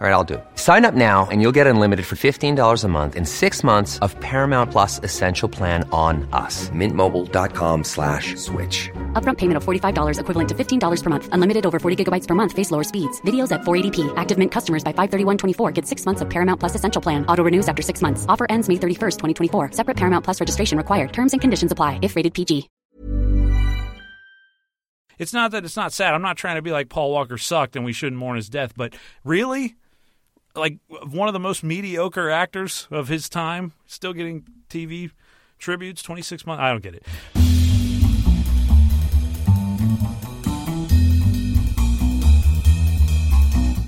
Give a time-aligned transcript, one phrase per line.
[0.00, 0.44] All right, I'll do it.
[0.56, 4.18] Sign up now and you'll get unlimited for $15 a month in six months of
[4.18, 6.68] Paramount Plus Essential Plan on us.
[6.70, 8.90] Mintmobile.com slash switch.
[9.12, 11.28] Upfront payment of $45 equivalent to $15 per month.
[11.30, 12.52] Unlimited over 40 gigabytes per month.
[12.52, 13.20] Face lower speeds.
[13.20, 14.12] Videos at 480p.
[14.16, 17.24] Active Mint customers by 531.24 get six months of Paramount Plus Essential Plan.
[17.26, 18.26] Auto renews after six months.
[18.28, 19.70] Offer ends May 31st, 2024.
[19.72, 21.12] Separate Paramount Plus registration required.
[21.12, 22.68] Terms and conditions apply if rated PG.
[25.18, 26.14] It's not that it's not sad.
[26.14, 28.72] I'm not trying to be like Paul Walker sucked and we shouldn't mourn his death,
[28.76, 29.76] but really?
[30.56, 35.10] Like one of the most mediocre actors of his time, still getting TV
[35.58, 36.60] tributes, 26 months.
[36.60, 37.04] I don't get it.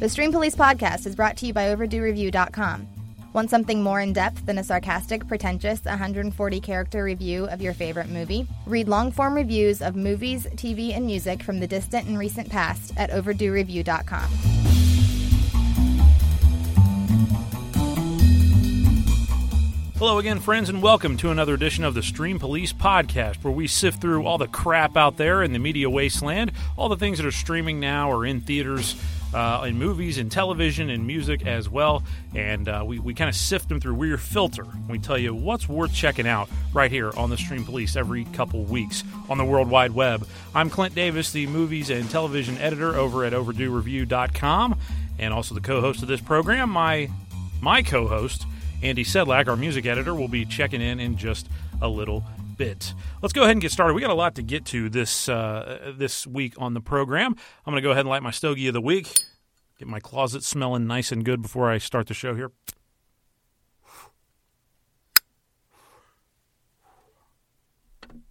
[0.01, 2.89] The Stream Police podcast is brought to you by OverdueReview.com.
[3.33, 8.09] Want something more in depth than a sarcastic, pretentious 140 character review of your favorite
[8.09, 8.47] movie?
[8.67, 12.93] Read long form reviews of movies, TV, and music from the distant and recent past
[12.97, 14.96] at OverdueReview.com.
[19.99, 23.67] Hello again, friends, and welcome to another edition of the Stream Police podcast, where we
[23.67, 27.27] sift through all the crap out there in the media wasteland, all the things that
[27.27, 28.95] are streaming now or in theaters,
[29.33, 32.03] uh, in movies, in television, and music as well.
[32.35, 34.67] And uh, we, we kind of sift them through We're your Filter.
[34.87, 38.65] We tell you what's worth checking out right here on the Stream Police every couple
[38.65, 40.29] weeks on the World Wide Web.
[40.55, 44.79] I'm Clint Davis, the movies and television editor over at OverdueReview.com,
[45.19, 46.69] and also the co host of this program.
[46.69, 47.09] My,
[47.63, 48.45] my co host,
[48.83, 51.49] Andy Sedlak, our music editor, will be checking in in just
[51.81, 52.23] a little
[52.57, 52.95] bit.
[53.23, 53.95] Let's go ahead and get started.
[53.95, 57.35] We got a lot to get to this uh, this week on the program.
[57.65, 59.25] I'm going to go ahead and light my stogie of the week.
[59.79, 62.51] Get my closet smelling nice and good before I start the show here.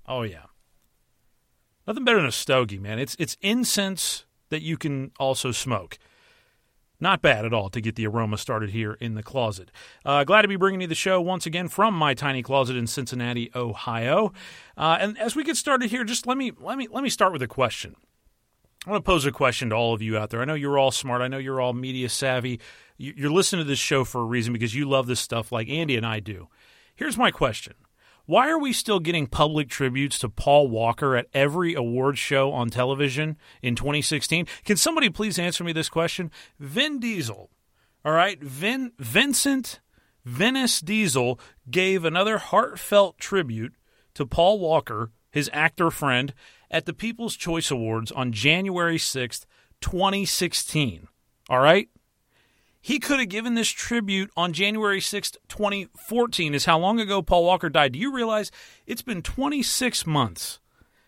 [0.08, 0.46] Oh yeah,
[1.88, 3.00] nothing better than a stogie, man.
[3.00, 5.98] It's it's incense that you can also smoke.
[7.00, 9.72] Not bad at all to get the aroma started here in the closet.
[10.06, 12.88] Uh, glad to be bringing you the show once again from my tiny closet in
[12.88, 14.32] Cincinnati, Ohio.
[14.78, 17.34] Uh, and as we get started here, just let me let me let me start
[17.34, 17.96] with a question.
[18.86, 20.42] I want to pose a question to all of you out there.
[20.42, 21.22] I know you're all smart.
[21.22, 22.60] I know you're all media savvy.
[22.98, 25.98] You're listening to this show for a reason because you love this stuff like Andy
[25.98, 26.48] and I do.
[26.96, 27.74] Here's my question
[28.26, 32.70] why are we still getting public tributes to Paul Walker at every award show on
[32.70, 34.48] television in 2016?
[34.64, 36.32] Can somebody please answer me this question?
[36.60, 37.50] Vin Diesel,
[38.04, 39.80] all right, Vin Vincent
[40.26, 43.76] Venice Diesel gave another heartfelt tribute
[44.16, 46.34] to Paul Walker, his actor friend,
[46.72, 49.46] at the People's Choice Awards on January 6th,
[49.82, 51.08] 2016.
[51.50, 51.90] All right?
[52.86, 57.44] He could have given this tribute on January 6th, 2014, is how long ago Paul
[57.44, 57.94] Walker died.
[57.94, 58.52] Do you realize
[58.86, 60.60] it's been 26 months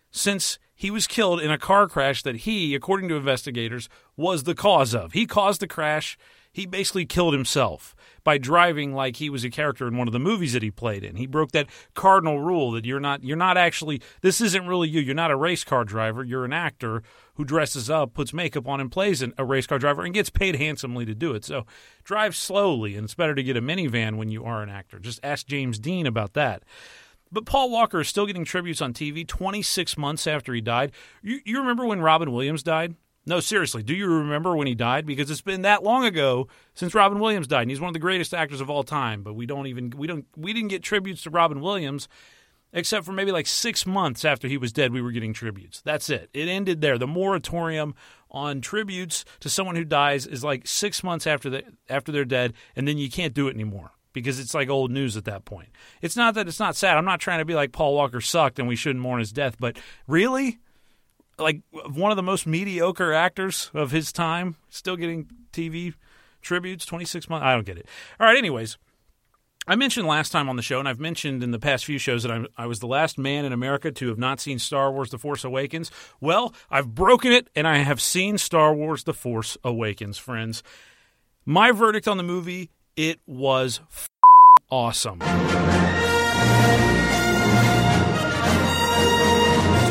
[0.09, 4.55] since he was killed in a car crash that he, according to investigators, was the
[4.55, 5.13] cause of?
[5.13, 6.17] He caused the crash.
[6.51, 10.19] He basically killed himself by driving like he was a character in one of the
[10.19, 11.15] movies that he played in.
[11.15, 14.99] He broke that cardinal rule that you're not you're not actually this isn't really you.
[14.99, 16.23] You're not a race car driver.
[16.23, 17.03] You're an actor
[17.37, 20.55] who dresses up, puts makeup on, and plays a race car driver and gets paid
[20.55, 21.45] handsomely to do it.
[21.45, 21.65] So
[22.03, 24.99] drive slowly, and it's better to get a minivan when you are an actor.
[24.99, 26.63] Just ask James Dean about that.
[27.31, 30.91] But Paul Walker is still getting tributes on TV 26 months after he died.
[31.21, 32.95] You, you remember when Robin Williams died?
[33.27, 35.05] No, seriously, do you remember when he died?
[35.05, 37.99] Because it's been that long ago since Robin Williams died, and he's one of the
[37.99, 39.21] greatest actors of all time.
[39.21, 42.07] But we don't even we don't we didn't get tributes to Robin Williams
[42.73, 45.81] except for maybe like six months after he was dead, we were getting tributes.
[45.81, 46.29] That's it.
[46.33, 46.97] It ended there.
[46.97, 47.95] The moratorium
[48.29, 52.53] on tributes to someone who dies is like six months after the, after they're dead,
[52.75, 55.69] and then you can't do it anymore because it's like old news at that point.
[56.01, 56.97] It's not that it's not sad.
[56.97, 59.57] I'm not trying to be like Paul Walker sucked and we shouldn't mourn his death,
[59.59, 59.77] but
[60.07, 60.59] really,
[61.37, 65.93] like one of the most mediocre actors of his time, still getting TV
[66.41, 67.43] tributes, 26 months.
[67.45, 67.87] I don't get it.
[68.19, 68.77] All right, anyways.
[69.69, 72.23] I mentioned last time on the show, and I've mentioned in the past few shows
[72.23, 75.09] that I'm, I was the last man in America to have not seen Star Wars
[75.09, 75.91] The Force Awakens.
[76.21, 80.63] Well, I've broken it, and I have seen Star Wars The Force Awakens, friends.
[81.45, 84.09] My verdict on the movie it was f-
[84.71, 85.19] awesome.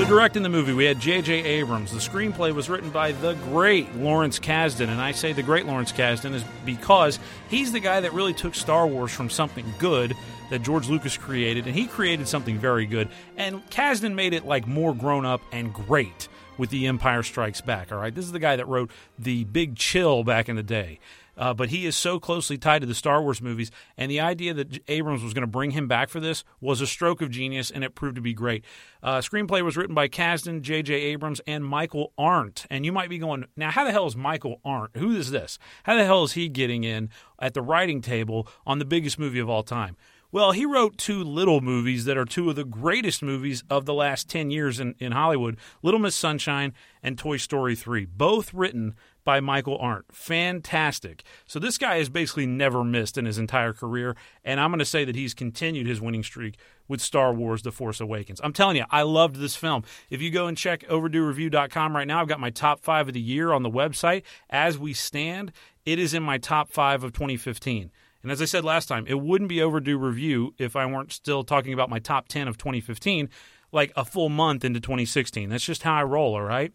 [0.06, 1.32] Directing the movie, we had J.J.
[1.42, 1.90] Abrams.
[1.90, 5.90] The screenplay was written by the great Lawrence Kasdan, and I say the great Lawrence
[5.90, 7.18] Kasdan is because
[7.48, 10.16] he's the guy that really took Star Wars from something good
[10.50, 13.08] that George Lucas created, and he created something very good.
[13.36, 17.90] And Kasdan made it like more grown up and great with The Empire Strikes Back.
[17.90, 21.00] All right, this is the guy that wrote The Big Chill back in the day.
[21.36, 24.54] Uh, but he is so closely tied to the Star Wars movies, and the idea
[24.54, 27.70] that Abrams was going to bring him back for this was a stroke of genius,
[27.70, 28.64] and it proved to be great.
[29.02, 30.94] Uh, screenplay was written by Kasdan, J.J.
[30.94, 32.66] Abrams, and Michael Arndt.
[32.70, 34.96] And you might be going, now, how the hell is Michael Arndt?
[34.96, 35.58] Who is this?
[35.84, 37.10] How the hell is he getting in
[37.40, 39.96] at the writing table on the biggest movie of all time?
[40.32, 43.94] Well, he wrote two little movies that are two of the greatest movies of the
[43.94, 48.96] last 10 years in, in Hollywood Little Miss Sunshine and Toy Story 3, both written
[49.26, 50.06] by Michael Arndt.
[50.12, 51.24] Fantastic.
[51.46, 54.86] So this guy has basically never missed in his entire career, and I'm going to
[54.86, 56.56] say that he's continued his winning streak
[56.88, 58.40] with Star Wars The Force Awakens.
[58.42, 59.82] I'm telling you, I loved this film.
[60.08, 63.20] If you go and check overduereview.com right now, I've got my top five of the
[63.20, 64.22] year on the website.
[64.48, 65.52] As we stand,
[65.84, 67.90] it is in my top five of 2015.
[68.22, 71.42] And as I said last time, it wouldn't be overdue review if I weren't still
[71.44, 73.28] talking about my top 10 of 2015
[73.72, 75.48] like a full month into 2016.
[75.48, 76.72] That's just how I roll, all right?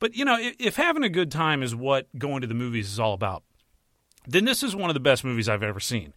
[0.00, 2.98] But, you know, if, having a good time is what going to the movies is
[2.98, 3.44] all about,
[4.26, 6.12] then this is one of the best movies I've ever seen.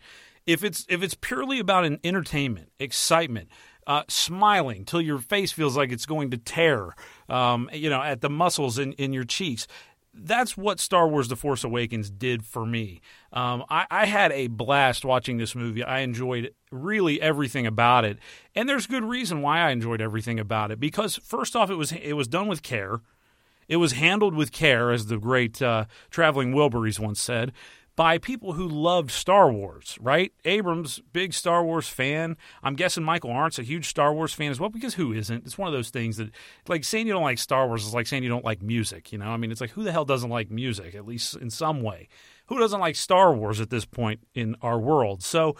[0.46, 3.50] If it's if it's purely about an entertainment, excitement,
[3.88, 6.96] uh, smiling till your face feels like it's going to tear,
[7.30, 9.68] um, you know, at the muscles in, in your cheeks,
[10.14, 13.02] that's what Star Wars The Force Awakens did for me.
[13.32, 15.84] Um, I, I, had a blast watching this movie.
[15.84, 18.20] I enjoyed really everything about it.
[18.54, 20.80] And there's good reason why I enjoyed everything about it.
[20.80, 23.02] Because first off, it was it was done with care.
[23.68, 27.52] It was handled with care, as the great uh, traveling Wilburys once said
[27.96, 30.34] by people who loved Star Wars, right?
[30.46, 32.38] Abrams, big Star Wars fan.
[32.64, 35.46] I'm guessing Michael Arndt's a huge Star Wars fan as well, because who isn't?
[35.46, 36.32] It's one of those things that,
[36.68, 39.20] like, saying you don't like Star Wars is like saying you don't like music, you
[39.20, 39.28] know?
[39.28, 42.08] I mean, it's like, who the hell doesn't like music, at least in some way?
[42.48, 45.22] Who doesn't like Star Wars at this point in our world?
[45.22, 45.56] So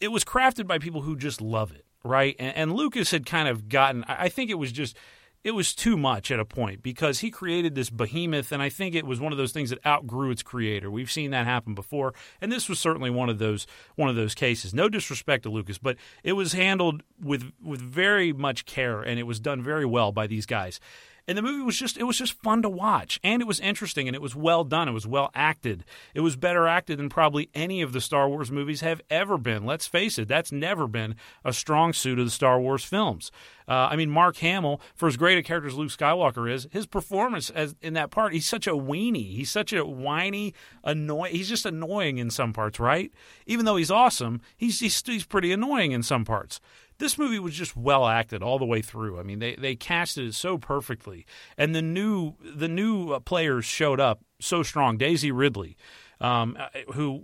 [0.00, 2.36] it was crafted by people who just love it, right?
[2.38, 4.94] And, and Lucas had kind of gotten, I think it was just
[5.44, 8.94] it was too much at a point because he created this behemoth, and I think
[8.94, 10.90] it was one of those things that outgrew its creator.
[10.90, 14.34] We've seen that happen before, and this was certainly one of those one of those
[14.34, 14.74] cases.
[14.74, 19.24] No disrespect to Lucas, but it was handled with with very much care, and it
[19.24, 20.80] was done very well by these guys
[21.28, 23.20] and the movie was just it was just fun to watch.
[23.22, 24.88] And it was interesting and it was well done.
[24.88, 25.84] It was well acted.
[26.14, 29.66] It was better acted than probably any of the star wars movies have ever been.
[29.66, 31.14] Let's face it that's never been
[31.44, 33.30] a strong suit of the star wars films.
[33.68, 36.86] Uh, i mean mark hamill for as great a character as luke skywalker is his
[36.86, 39.36] performance as in that part he's such a weenie.
[39.36, 43.12] He's such a whiny annoying he's just annoying in some parts right?
[43.46, 46.60] Even though he's awesome he's, he's, he's pretty annoying in some parts
[46.98, 49.18] this movie was just well acted all the way through.
[49.18, 53.64] I mean, they they casted it so perfectly, and the new the new uh, players
[53.64, 54.98] showed up so strong.
[54.98, 55.76] Daisy Ridley,
[56.20, 57.22] um, uh, who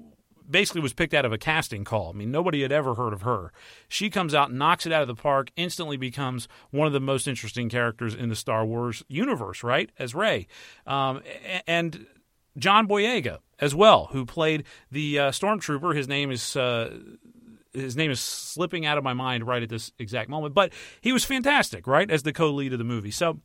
[0.49, 2.11] basically was picked out of a casting call.
[2.11, 3.53] I mean, nobody had ever heard of her.
[3.88, 7.26] She comes out, knocks it out of the park, instantly becomes one of the most
[7.26, 9.91] interesting characters in the Star Wars universe, right?
[9.99, 10.47] As Rey,
[10.87, 11.23] um,
[11.67, 12.06] and
[12.59, 15.94] John Boyega as well, who played the uh, stormtrooper.
[15.97, 16.99] His name is uh,
[17.75, 21.12] his name is slipping out of my mind right at this exact moment, but he
[21.12, 23.11] was fantastic, right, as the co-lead of the movie.
[23.11, 23.41] So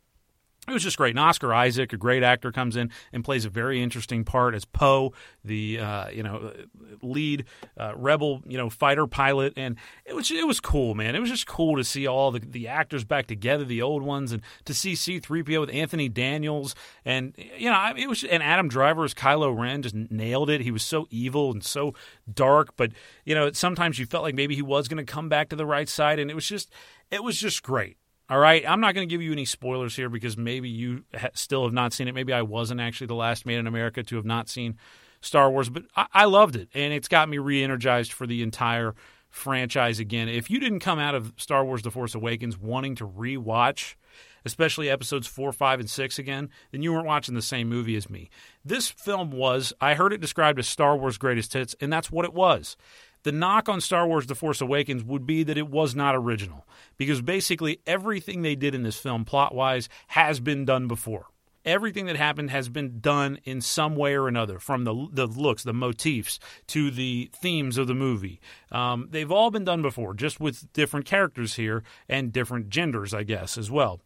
[0.69, 1.11] it was just great.
[1.11, 4.66] And Oscar Isaac, a great actor, comes in and plays a very interesting part as
[4.66, 6.54] Poe, the uh, you know
[7.02, 7.45] lead
[7.78, 11.16] uh, rebel you know fighter pilot, and it was it was cool, man.
[11.16, 14.31] It was just cool to see all the, the actors back together, the old ones,
[14.31, 18.44] and to see C three PO with Anthony Daniels, and you know it was and
[18.44, 20.61] Adam Driver as Kylo Ren just nailed it.
[20.61, 21.94] He was so evil and so
[22.31, 22.92] dark, but
[23.26, 25.66] you know sometimes you felt like maybe he was going to come back to the
[25.66, 26.71] right side, and it was just
[27.11, 27.97] it was just great.
[28.30, 31.30] All right, I'm not going to give you any spoilers here because maybe you ha-
[31.33, 32.14] still have not seen it.
[32.14, 34.78] Maybe I wasn't actually the last man in America to have not seen
[35.19, 38.94] Star Wars, but I, I loved it, and it's got me re-energized for the entire
[39.31, 40.30] franchise again.
[40.30, 43.98] If you didn't come out of Star Wars: The Force Awakens wanting to re-watch,
[44.45, 48.12] especially episodes four, five, and six again, then you weren't watching the same movie as
[48.12, 48.30] me.
[48.64, 52.26] This film was, I heard it described as Star Wars greatest hits, and that's what
[52.26, 52.78] it was.
[53.23, 56.66] The knock on Star Wars The Force Awakens would be that it was not original,
[56.97, 61.28] because basically everything they did in this film, plot wise, has been done before.
[61.66, 65.64] Everything that happened has been done in some way or another, from the, the looks,
[65.64, 68.40] the motifs, to the themes of the movie.
[68.71, 73.23] Um, they've all been done before, just with different characters here and different genders, I
[73.23, 73.99] guess, as well.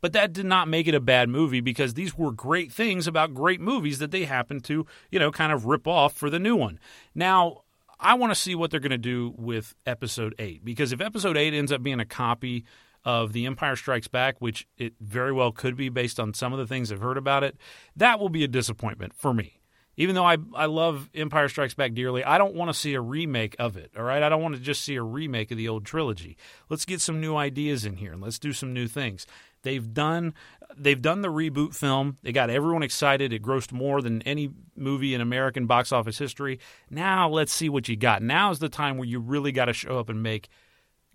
[0.00, 3.34] But that did not make it a bad movie because these were great things about
[3.34, 6.56] great movies that they happened to, you know, kind of rip off for the new
[6.56, 6.80] one.
[7.14, 7.62] Now,
[8.00, 11.36] I want to see what they're going to do with episode 8 because if episode
[11.36, 12.64] 8 ends up being a copy
[13.04, 16.58] of The Empire Strikes Back, which it very well could be based on some of
[16.58, 17.56] the things I've heard about it,
[17.96, 19.60] that will be a disappointment for me.
[19.96, 23.00] Even though I I love Empire Strikes Back dearly, I don't want to see a
[23.00, 23.90] remake of it.
[23.96, 26.36] All right, I don't want to just see a remake of the old trilogy.
[26.68, 29.26] Let's get some new ideas in here and let's do some new things.
[29.68, 30.32] They've done
[30.78, 32.16] they've done the reboot film.
[32.22, 33.34] They got everyone excited.
[33.34, 36.58] It grossed more than any movie in American box office history.
[36.88, 38.22] Now let's see what you got.
[38.22, 40.48] Now is the time where you really got to show up and make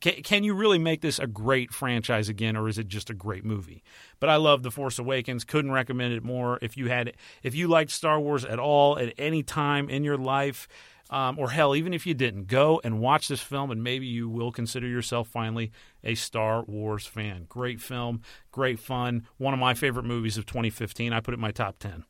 [0.02, 3.14] can, can you really make this a great franchise again, or is it just a
[3.16, 3.82] great movie?
[4.20, 5.46] But I love The Force Awakens.
[5.46, 6.60] Couldn't recommend it more.
[6.62, 10.18] If you had, if you liked Star Wars at all at any time in your
[10.18, 10.68] life,
[11.10, 14.30] um, or hell, even if you didn't, go and watch this film, and maybe you
[14.30, 15.72] will consider yourself finally
[16.04, 17.46] a Star Wars fan.
[17.48, 19.28] Great film, great fun.
[19.38, 21.14] One of my favorite movies of 2015.
[21.14, 22.06] I put it in my top 10.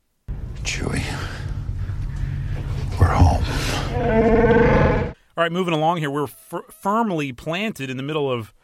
[0.62, 1.04] Chewie,
[2.98, 3.44] we're home.
[5.36, 8.54] All right, moving along here, we're f- firmly planted in the middle of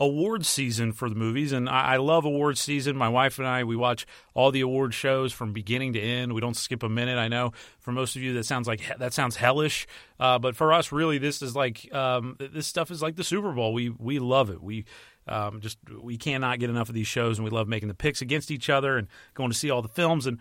[0.00, 2.96] awards season for the movies, and I-, I love award season.
[2.96, 6.32] My wife and I we watch all the award shows from beginning to end.
[6.32, 7.18] We don't skip a minute.
[7.18, 9.86] I know for most of you that sounds like that sounds hellish,
[10.18, 13.52] uh, but for us, really, this is like um, this stuff is like the Super
[13.52, 13.72] Bowl.
[13.72, 14.62] We we love it.
[14.62, 14.84] We
[15.28, 18.20] um, just we cannot get enough of these shows, and we love making the picks
[18.20, 20.26] against each other and going to see all the films.
[20.26, 20.38] And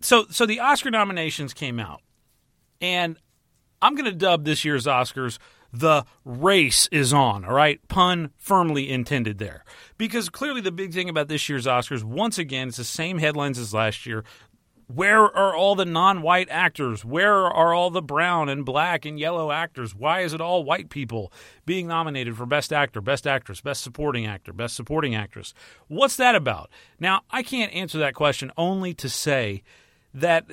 [0.00, 2.00] so so the Oscar nominations came out,
[2.80, 3.18] and
[3.80, 5.38] I'm going to dub this year's Oscars
[5.72, 7.80] the race is on, all right?
[7.88, 9.64] Pun firmly intended there.
[9.96, 13.58] Because clearly the big thing about this year's Oscars, once again, it's the same headlines
[13.58, 14.24] as last year.
[14.94, 17.02] Where are all the non white actors?
[17.02, 19.94] Where are all the brown and black and yellow actors?
[19.94, 21.32] Why is it all white people
[21.64, 25.54] being nominated for Best Actor, Best Actress, Best Supporting Actor, Best Supporting Actress?
[25.88, 26.68] What's that about?
[27.00, 29.62] Now, I can't answer that question only to say
[30.14, 30.44] that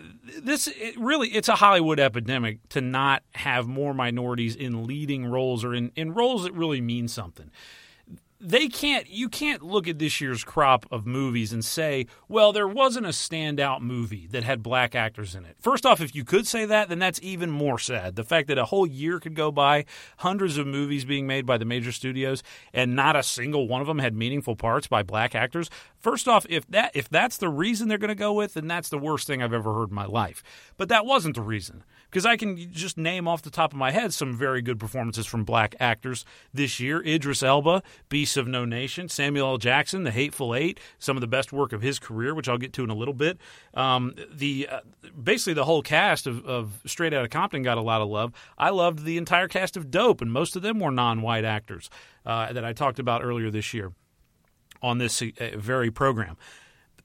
[0.42, 5.64] this it really it's a Hollywood epidemic to not have more minorities in leading roles
[5.64, 7.52] or in, in roles that really mean something
[8.42, 12.68] they can't you can't look at this year's crop of movies and say well there
[12.68, 15.58] wasn't a standout movie that had black actors in it.
[15.60, 18.16] First off if you could say that then that's even more sad.
[18.16, 19.86] The fact that a whole year could go by
[20.18, 22.42] hundreds of movies being made by the major studios
[22.74, 25.70] and not a single one of them had meaningful parts by black actors.
[25.98, 28.90] First off if that if that's the reason they're going to go with then that's
[28.90, 30.44] the worst thing i've ever heard in my life.
[30.78, 33.92] But that wasn't the reason because I can just name off the top of my
[33.92, 37.02] head some very good performances from black actors this year.
[37.06, 39.58] Idris Elba, Beasts of No Nation, Samuel L.
[39.58, 42.74] Jackson, The Hateful Eight, some of the best work of his career, which I'll get
[42.74, 43.38] to in a little bit.
[43.74, 44.80] Um, the uh,
[45.22, 48.34] basically the whole cast of, of Straight Outta Compton got a lot of love.
[48.58, 51.90] I loved the entire cast of Dope, and most of them were non-white actors
[52.26, 53.92] uh, that I talked about earlier this year
[54.82, 56.38] on this uh, very program.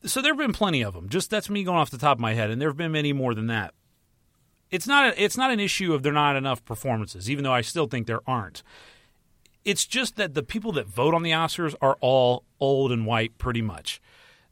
[0.04, 1.08] So there have been plenty of them.
[1.08, 3.12] Just that's me going off the top of my head, and there have been many
[3.12, 3.74] more than that
[4.74, 7.60] it's not a, it's not an issue of there not enough performances, even though I
[7.60, 8.64] still think there aren't.
[9.64, 13.38] It's just that the people that vote on the Oscars are all old and white,
[13.38, 14.00] pretty much.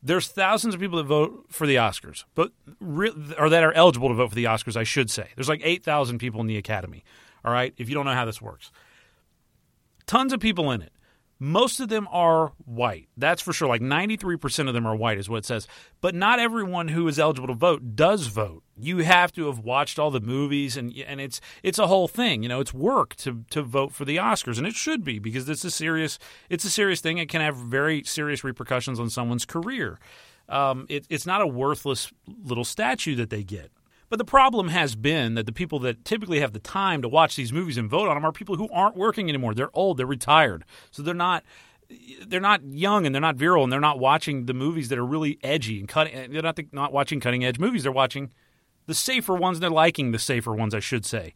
[0.01, 4.09] There's thousands of people that vote for the Oscars, but re- or that are eligible
[4.09, 5.27] to vote for the Oscars, I should say.
[5.35, 7.03] There's like eight thousand people in the Academy.
[7.45, 8.71] All right, if you don't know how this works,
[10.07, 10.93] tons of people in it.
[11.45, 13.09] Most of them are white.
[13.17, 13.67] That's for sure.
[13.67, 15.67] Like 93% of them are white, is what it says.
[16.01, 18.63] But not everyone who is eligible to vote does vote.
[18.79, 22.45] You have to have watched all the movies, and and it's it's a whole thing.
[22.45, 25.49] You know, it's work to to vote for the Oscars, and it should be because
[25.49, 27.19] it's a serious it's a serious thing.
[27.19, 29.99] It can have very serious repercussions on someone's career.
[30.49, 32.13] Um, it, it's not a worthless
[32.45, 33.73] little statue that they get.
[34.13, 37.35] But the problem has been that the people that typically have the time to watch
[37.35, 39.55] these movies and vote on them are people who aren't working anymore.
[39.55, 40.67] They're old, they're retired.
[40.91, 41.45] So they're not
[42.27, 45.07] they're not young and they're not virile and they're not watching the movies that are
[45.07, 47.85] really edgy and cutting eh, they're not not watching cutting edge movies.
[47.85, 48.31] They're watching
[48.85, 51.33] the safer ones and they're liking the safer ones, I should say.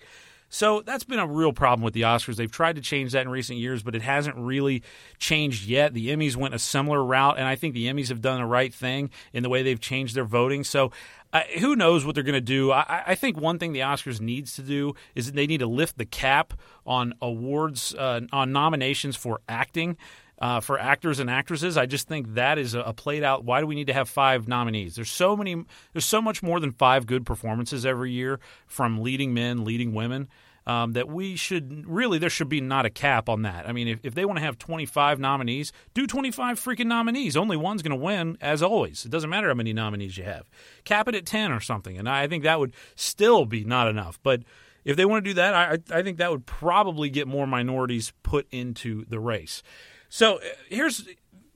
[0.56, 2.36] So that's been a real problem with the Oscars.
[2.36, 4.82] They've tried to change that in recent years, but it hasn't really
[5.18, 5.92] changed yet.
[5.92, 8.72] The Emmys went a similar route, and I think the Emmys have done the right
[8.72, 10.64] thing in the way they've changed their voting.
[10.64, 10.92] So
[11.34, 12.72] uh, who knows what they're going to do?
[12.72, 15.98] I, I, think one thing the Oscars needs to do is they need to lift
[15.98, 16.54] the cap
[16.86, 19.98] on awards, uh, on nominations for acting
[20.38, 21.76] uh, for actors and actresses.
[21.76, 23.44] I just think that is a, a, played out.
[23.44, 24.94] Why do we need to have five nominees?
[24.94, 25.64] There's so many.
[25.92, 30.28] There's so much more than five good performances every year from leading men, leading women.
[30.68, 33.68] Um, that we should really there should be not a cap on that.
[33.68, 37.36] I mean, if, if they want to have 25 nominees, do 25 freaking nominees.
[37.36, 39.04] Only one's going to win, as always.
[39.04, 40.50] It doesn't matter how many nominees you have.
[40.82, 44.18] Cap it at 10 or something, and I think that would still be not enough.
[44.24, 44.42] But
[44.84, 48.12] if they want to do that, I, I think that would probably get more minorities
[48.24, 49.62] put into the race.
[50.08, 51.06] So uh, here's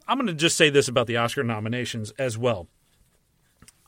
[0.07, 2.67] I'm going to just say this about the Oscar nominations as well.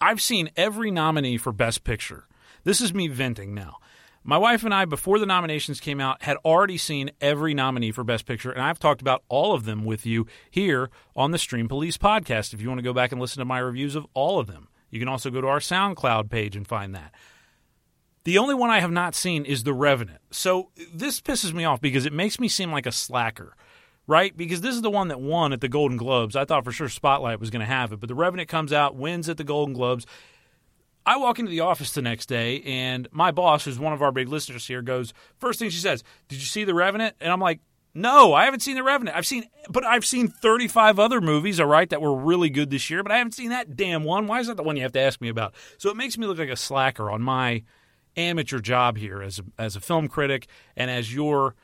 [0.00, 2.28] I've seen every nominee for Best Picture.
[2.62, 3.78] This is me venting now.
[4.24, 8.04] My wife and I, before the nominations came out, had already seen every nominee for
[8.04, 11.66] Best Picture, and I've talked about all of them with you here on the Stream
[11.66, 12.54] Police podcast.
[12.54, 14.68] If you want to go back and listen to my reviews of all of them,
[14.90, 17.12] you can also go to our SoundCloud page and find that.
[18.22, 20.20] The only one I have not seen is The Revenant.
[20.30, 23.56] So this pisses me off because it makes me seem like a slacker,
[24.06, 24.36] right?
[24.36, 26.36] Because this is the one that won at the Golden Globes.
[26.36, 28.94] I thought for sure Spotlight was going to have it, but The Revenant comes out,
[28.94, 30.06] wins at the Golden Globes.
[31.04, 34.12] I walk into the office the next day, and my boss, who's one of our
[34.12, 37.16] big listeners here, goes, First thing she says, Did you see The Revenant?
[37.20, 37.60] And I'm like,
[37.94, 39.16] no, I haven't seen The Revenant.
[39.16, 42.88] I've seen, but I've seen 35 other movies, all right, that were really good this
[42.88, 44.26] year, but I haven't seen that damn one.
[44.26, 45.54] Why is that the one you have to ask me about?
[45.76, 47.64] So it makes me look like a slacker on my
[48.16, 51.54] amateur job here as a, as a film critic and as your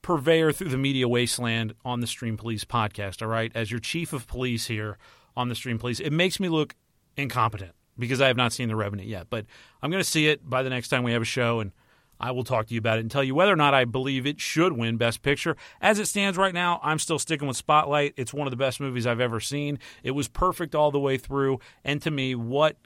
[0.00, 3.52] purveyor through the media wasteland on the Stream Police podcast, all right?
[3.54, 4.96] As your chief of police here
[5.36, 6.74] on the Stream Police, it makes me look
[7.16, 9.26] incompetent because I have not seen The Revenant yet.
[9.30, 9.46] But
[9.82, 11.72] I'm going to see it by the next time we have a show, and
[12.20, 14.26] I will talk to you about it and tell you whether or not I believe
[14.26, 15.56] it should win Best Picture.
[15.80, 18.14] As it stands right now, I'm still sticking with Spotlight.
[18.16, 19.78] It's one of the best movies I've ever seen.
[20.02, 21.58] It was perfect all the way through.
[21.84, 22.76] And to me, what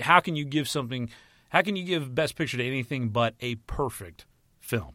[0.00, 1.10] how can you give something–
[1.50, 4.26] how can you give Best Picture to anything but a perfect
[4.60, 4.94] film?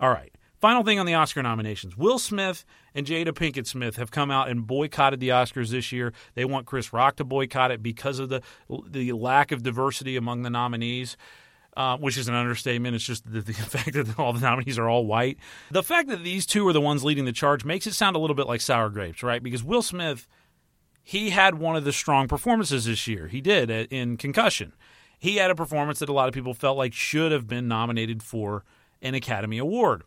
[0.00, 0.32] All right.
[0.60, 1.96] Final thing on the Oscar nominations.
[1.96, 6.12] Will Smith and Jada Pinkett Smith have come out and boycotted the Oscars this year.
[6.34, 8.42] They want Chris Rock to boycott it because of the
[8.88, 11.16] the lack of diversity among the nominees.
[11.76, 12.94] Uh, which is an understatement.
[12.94, 15.38] It's just the, the, fact that all the nominees are all white.
[15.72, 18.20] The fact that these two are the ones leading the charge makes it sound a
[18.20, 19.42] little bit like sour grapes, right?
[19.42, 20.28] Because Will Smith,
[21.02, 23.26] he had one of the strong performances this year.
[23.26, 24.72] He did in Concussion
[25.24, 28.22] he had a performance that a lot of people felt like should have been nominated
[28.22, 28.62] for
[29.00, 30.02] an Academy Award.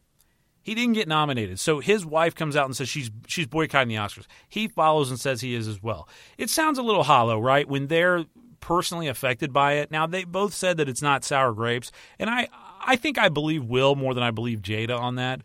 [0.67, 1.61] He didn't get nominated.
[1.61, 4.25] So his wife comes out and says she's she's boycotting the Oscars.
[4.49, 6.09] He follows and says he is as well.
[6.37, 7.65] It sounds a little hollow, right?
[7.65, 8.25] When they're
[8.59, 9.91] personally affected by it.
[9.91, 12.49] Now they both said that it's not sour grapes, and I
[12.85, 15.39] I think I believe Will more than I believe Jada on that.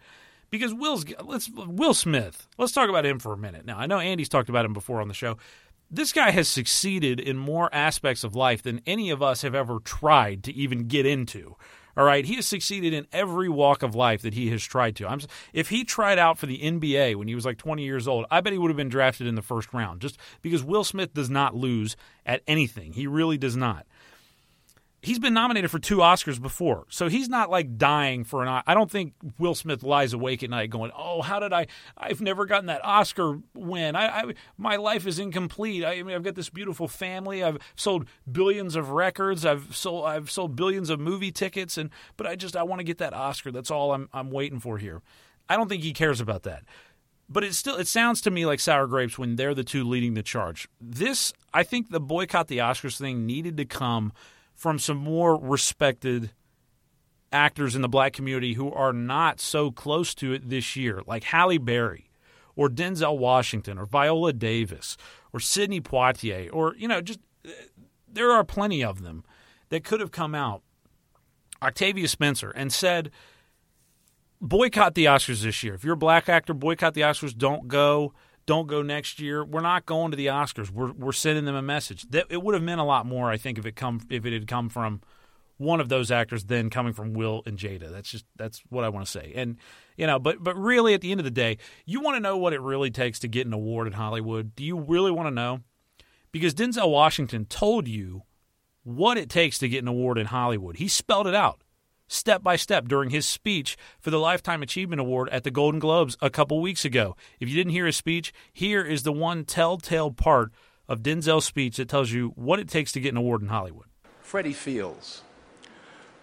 [0.50, 2.48] Because Will's let's Will Smith.
[2.58, 3.64] Let's talk about him for a minute.
[3.64, 5.36] Now I know Andy's talked about him before on the show
[5.88, 9.78] this guy has succeeded in more aspects of life than any of us have ever
[9.78, 11.54] tried to even get into.
[11.96, 15.06] All right, he has succeeded in every walk of life that he has tried to.
[15.06, 15.20] I'm,
[15.52, 18.40] if he tried out for the NBA when he was like 20 years old, I
[18.40, 20.00] bet he would have been drafted in the first round.
[20.00, 23.86] Just because Will Smith does not lose at anything, he really does not
[25.02, 28.62] he's been nominated for two Oscars before, so he's not like dying for an.
[28.66, 31.66] I don't think Will Smith lies awake at night going, "Oh, how did I?
[31.98, 33.96] I've never gotten that Oscar win.
[33.96, 35.84] I, I my life is incomplete.
[35.84, 37.42] I, I, mean, I've got this beautiful family.
[37.42, 39.44] I've sold billions of records.
[39.44, 42.84] I've sold I've sold billions of movie tickets, and but I just I want to
[42.84, 43.50] get that Oscar.
[43.50, 45.02] That's all I'm I'm waiting for here.
[45.48, 46.62] I don't think he cares about that."
[47.28, 50.14] But it still it sounds to me like sour grapes when they're the two leading
[50.14, 50.68] the charge.
[50.80, 54.12] This I think the boycott the Oscars thing needed to come
[54.54, 56.32] from some more respected
[57.32, 61.24] actors in the black community who are not so close to it this year, like
[61.24, 62.10] Halle Berry
[62.54, 64.96] or Denzel Washington or Viola Davis
[65.32, 67.20] or Sidney Poitier or, you know, just
[68.06, 69.24] there are plenty of them
[69.70, 70.62] that could have come out.
[71.62, 73.10] Octavia Spencer and said,
[74.40, 75.74] boycott the Oscars this year.
[75.74, 77.36] If you're a black actor, boycott the Oscars.
[77.36, 78.12] Don't go
[78.52, 79.42] don't go next year.
[79.42, 80.68] We're not going to the Oscars.
[80.68, 82.02] We're we're sending them a message.
[82.10, 84.34] That it would have meant a lot more, I think, if it come if it
[84.34, 85.00] had come from
[85.56, 87.90] one of those actors than coming from Will and Jada.
[87.90, 89.32] That's just that's what I want to say.
[89.34, 89.56] And
[89.96, 92.36] you know, but but really at the end of the day, you want to know
[92.36, 94.54] what it really takes to get an award in Hollywood.
[94.54, 95.60] Do you really want to know?
[96.30, 98.24] Because Denzel Washington told you
[98.82, 100.76] what it takes to get an award in Hollywood.
[100.76, 101.62] He spelled it out
[102.12, 106.16] step by step during his speech for the Lifetime Achievement Award at the Golden Globes
[106.20, 107.16] a couple weeks ago.
[107.40, 110.52] If you didn't hear his speech, here is the one telltale part
[110.88, 113.86] of Denzel's speech that tells you what it takes to get an award in Hollywood.
[114.20, 115.22] Freddie Fields,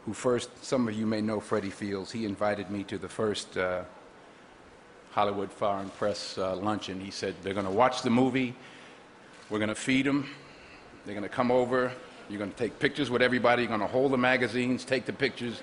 [0.05, 3.57] who first, some of you may know Freddie Fields, he invited me to the first
[3.57, 3.83] uh,
[5.11, 6.99] Hollywood Foreign Press uh, luncheon.
[6.99, 8.55] He said, They're going to watch the movie,
[9.49, 10.29] we're going to feed them,
[11.05, 11.91] they're going to come over,
[12.29, 15.13] you're going to take pictures with everybody, you're going to hold the magazines, take the
[15.13, 15.61] pictures,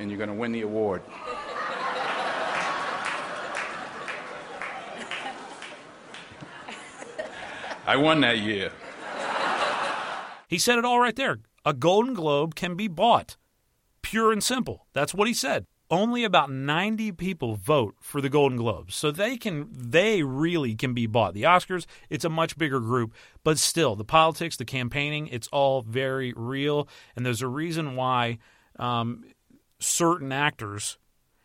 [0.00, 1.02] and you're going to win the award.
[7.86, 8.72] I won that year.
[10.48, 11.40] He said it all right there.
[11.64, 13.36] A Golden Globe can be bought.
[14.02, 14.86] Pure and simple.
[14.94, 15.66] That's what he said.
[15.90, 18.94] Only about 90 people vote for the Golden Globes.
[18.94, 21.34] So they can they really can be bought.
[21.34, 23.12] The Oscars, it's a much bigger group,
[23.44, 28.38] but still the politics, the campaigning, it's all very real and there's a reason why
[28.78, 29.24] um,
[29.80, 30.98] certain actors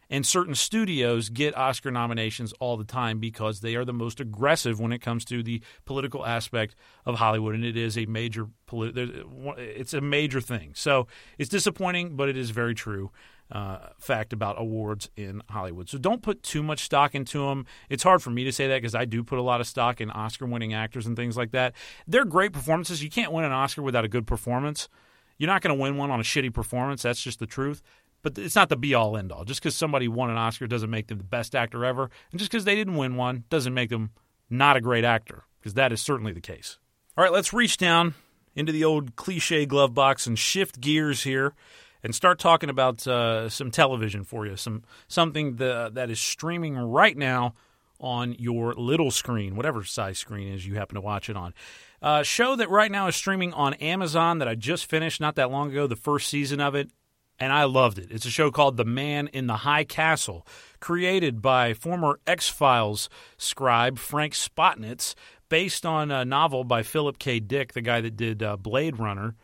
[0.07, 4.79] and certain studios get Oscar nominations all the time because they are the most aggressive
[4.79, 6.75] when it comes to the political aspect
[7.07, 10.73] of Hollywood, and it is a major it's a major thing.
[10.75, 11.07] So
[11.39, 13.09] it's disappointing, but it is very true.
[13.51, 15.89] uh, fact about awards in Hollywood.
[15.89, 17.65] So don't put too much stock into them.
[17.89, 20.01] It's hard for me to say that because I do put a lot of stock
[20.01, 21.73] in Oscar winning actors and things like that.
[22.07, 23.03] They're great performances.
[23.03, 24.89] You can't win an Oscar without a good performance.
[25.37, 27.03] You're not going to win one on a shitty performance.
[27.03, 27.81] That's just the truth.
[28.25, 29.45] But it's not the be all end all.
[29.45, 32.09] Just because somebody won an Oscar doesn't make them the best actor ever.
[32.31, 34.09] And just because they didn't win one doesn't make them
[34.49, 36.79] not a great actor, because that is certainly the case.
[37.15, 38.15] All right, let's reach down
[38.55, 41.53] into the old cliche glove box and shift gears here
[42.01, 46.75] and start talking about uh, some television for you, some something the, that is streaming
[46.77, 47.53] right now
[47.99, 51.53] on your little screen, whatever size screen is you happen to watch it on.
[52.01, 55.51] Uh, show that right now is streaming on Amazon that I just finished not that
[55.51, 56.89] long ago, the first season of it,
[57.39, 58.07] and I loved it.
[58.11, 60.45] It's a show called The Man in the High Castle,
[60.79, 65.15] created by former X Files scribe Frank Spotnitz,
[65.49, 67.39] based on a novel by Philip K.
[67.39, 69.35] Dick, the guy that did uh, Blade Runner.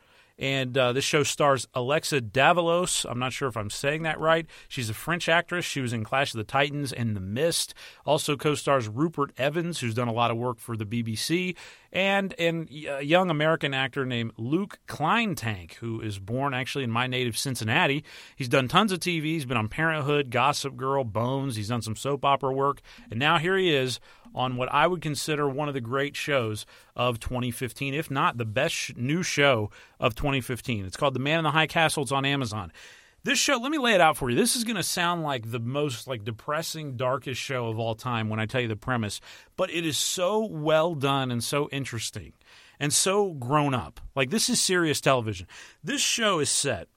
[0.42, 3.06] And uh, this show stars Alexa Davalos.
[3.08, 4.48] I'm not sure if I'm saying that right.
[4.68, 5.64] She's a French actress.
[5.64, 7.76] She was in Clash of the Titans and The Mist.
[8.08, 11.56] Also co stars Rupert Evans, who's done a lot of work for the BBC,
[11.94, 17.06] and, and a young American actor named Luke Kleintank, who is born actually in my
[17.06, 18.04] native Cincinnati.
[18.36, 19.26] He's done tons of TV.
[19.26, 21.56] He's been on Parenthood, Gossip Girl, Bones.
[21.56, 22.82] He's done some soap opera work.
[23.12, 24.00] And now here he is
[24.34, 26.66] on what I would consider one of the great shows
[26.96, 30.86] of 2015, if not the best new show of 2015.
[30.86, 32.04] It's called The Man in the High Castle.
[32.04, 32.72] It's on Amazon.
[33.24, 34.36] This show, let me lay it out for you.
[34.36, 38.30] This is going to sound like the most like depressing, darkest show of all time
[38.30, 39.22] when I tell you the premise,
[39.56, 42.34] but it is so well done and so interesting
[42.80, 44.00] and so grown up.
[44.16, 45.46] Like this is serious television.
[45.84, 46.88] This show is set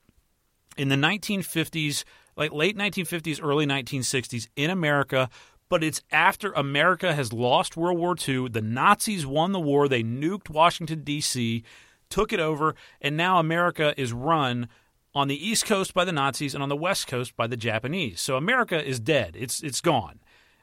[0.77, 2.03] in the 1950s,
[2.35, 5.29] like late 1950s, early 1960s in America
[5.69, 8.49] but it's after America has lost World War II.
[8.49, 9.87] The Nazis won the war.
[9.87, 11.63] They nuked Washington, D.C.,
[12.09, 14.67] took it over, and now America is run
[15.15, 18.21] on the East Coast by the Nazis and on the West Coast by the Japanese.
[18.21, 19.35] So America is dead.
[19.37, 20.19] It's it's gone.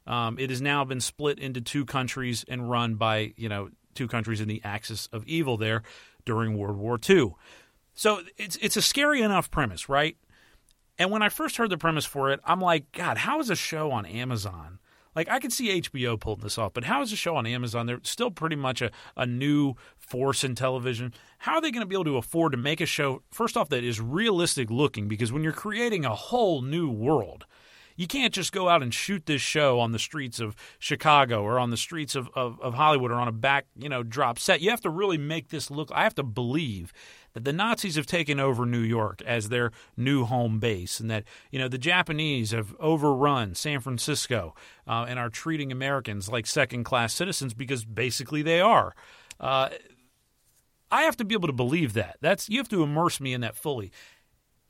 [0.07, 4.07] Um, it has now been split into two countries and run by you know two
[4.07, 5.83] countries in the axis of evil there
[6.25, 7.35] during World War II.
[7.95, 10.17] So it's it's a scary enough premise, right?
[10.99, 13.57] And when I first heard the premise for it, I'm like, God, how is a
[13.57, 14.79] show on Amazon
[15.15, 17.87] like I could see HBO pulling this off, but how is a show on Amazon?
[17.87, 21.13] They're still pretty much a, a new force in television.
[21.39, 23.69] How are they going to be able to afford to make a show first off
[23.71, 25.09] that is realistic looking?
[25.09, 27.47] Because when you're creating a whole new world,
[27.97, 31.59] you can't just go out and shoot this show on the streets of Chicago or
[31.59, 34.61] on the streets of, of, of Hollywood or on a back, you know, drop set.
[34.61, 36.93] You have to really make this look I have to believe
[37.35, 41.25] that the Nazis have taken over New York as their new home base, and that
[41.51, 44.55] you know the Japanese have overrun San Francisco
[44.87, 48.95] uh, and are treating Americans like second-class citizens because basically they are.
[49.41, 49.69] Uh,
[50.93, 52.19] I have to be able to believe that.
[52.21, 53.91] That's you have to immerse me in that fully.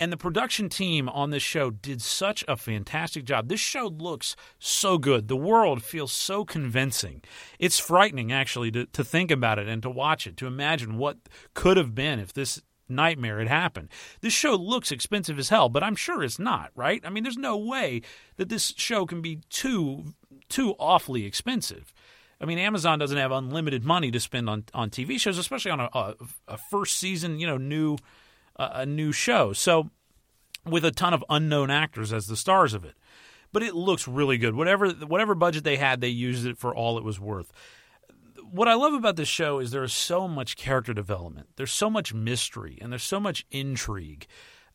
[0.03, 3.47] And the production team on this show did such a fantastic job.
[3.47, 5.29] This show looks so good.
[5.29, 7.23] The world feels so convincing.
[7.61, 11.19] It's frightening, actually, to, to think about it and to watch it, to imagine what
[11.55, 13.91] could have been if this nightmare had happened.
[14.23, 17.01] This show looks expensive as hell, but I'm sure it's not, right?
[17.05, 18.03] I mean, there's no way
[18.39, 20.15] that this show can be too
[20.49, 21.95] too awfully expensive.
[22.41, 25.79] I mean, Amazon doesn't have unlimited money to spend on, on TV shows, especially on
[25.79, 26.15] a, a,
[26.49, 27.99] a first season, you know, new
[28.57, 29.53] a new show.
[29.53, 29.91] So
[30.65, 32.95] with a ton of unknown actors as the stars of it.
[33.53, 34.55] But it looks really good.
[34.55, 37.53] Whatever whatever budget they had, they used it for all it was worth.
[38.51, 41.49] What I love about this show is there is so much character development.
[41.57, 44.27] There's so much mystery and there's so much intrigue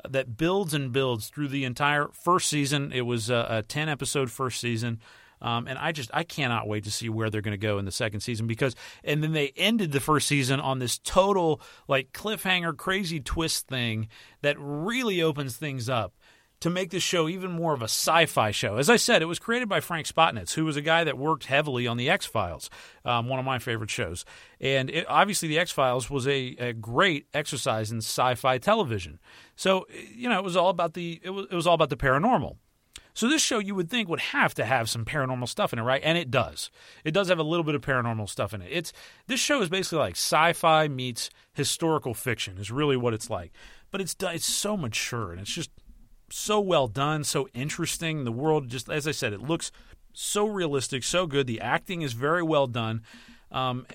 [0.07, 2.91] that builds and builds through the entire first season.
[2.91, 4.99] It was a, a 10 episode first season.
[5.41, 7.85] Um, and I just I cannot wait to see where they're going to go in
[7.85, 12.11] the second season because and then they ended the first season on this total like
[12.11, 14.07] cliffhanger crazy twist thing
[14.41, 16.13] that really opens things up
[16.59, 18.77] to make this show even more of a sci-fi show.
[18.77, 21.45] As I said, it was created by Frank Spotnitz, who was a guy that worked
[21.45, 22.69] heavily on the X Files,
[23.05, 24.25] um, one of my favorite shows.
[24.59, 29.19] And it, obviously, the X Files was a, a, great exercise in sci-fi television.
[29.55, 31.97] So you know, it was all about the it was, it was all about the
[31.97, 32.55] paranormal.
[33.17, 35.81] So this show you would think would have to have some paranormal stuff in it,
[35.81, 36.03] right?
[36.03, 36.69] And it does.
[37.03, 38.69] It does have a little bit of paranormal stuff in it.
[38.71, 38.93] It's
[39.25, 43.53] this show is basically like sci-fi meets historical fiction is really what it's like.
[43.89, 45.71] But it's it's so mature and it's just
[46.29, 48.23] so well done, so interesting.
[48.23, 49.71] The world just as I said, it looks
[50.13, 51.47] so realistic, so good.
[51.47, 53.01] The acting is very well done.
[53.51, 53.87] Um,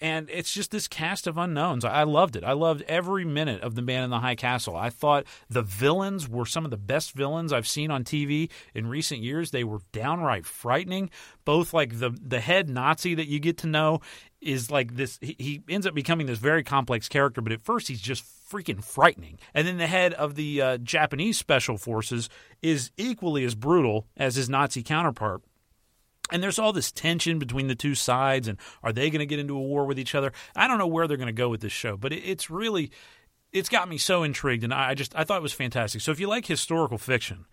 [0.00, 1.84] and it's just this cast of unknowns.
[1.84, 2.44] I loved it.
[2.44, 4.76] I loved every minute of The Man in the High Castle.
[4.76, 8.86] I thought the villains were some of the best villains I've seen on TV in
[8.88, 9.50] recent years.
[9.50, 11.10] They were downright frightening.
[11.44, 14.00] Both like the the head Nazi that you get to know
[14.40, 15.18] is like this.
[15.22, 18.84] He, he ends up becoming this very complex character, but at first he's just freaking
[18.84, 19.38] frightening.
[19.54, 22.28] And then the head of the uh, Japanese special forces
[22.62, 25.42] is equally as brutal as his Nazi counterpart.
[26.30, 29.38] And there's all this tension between the two sides, and are they going to get
[29.38, 30.32] into a war with each other?
[30.54, 32.90] I don't know where they're going to go with this show, but it's really,
[33.52, 36.00] it's got me so intrigued, and I just I thought it was fantastic.
[36.00, 37.46] So if you like historical fiction,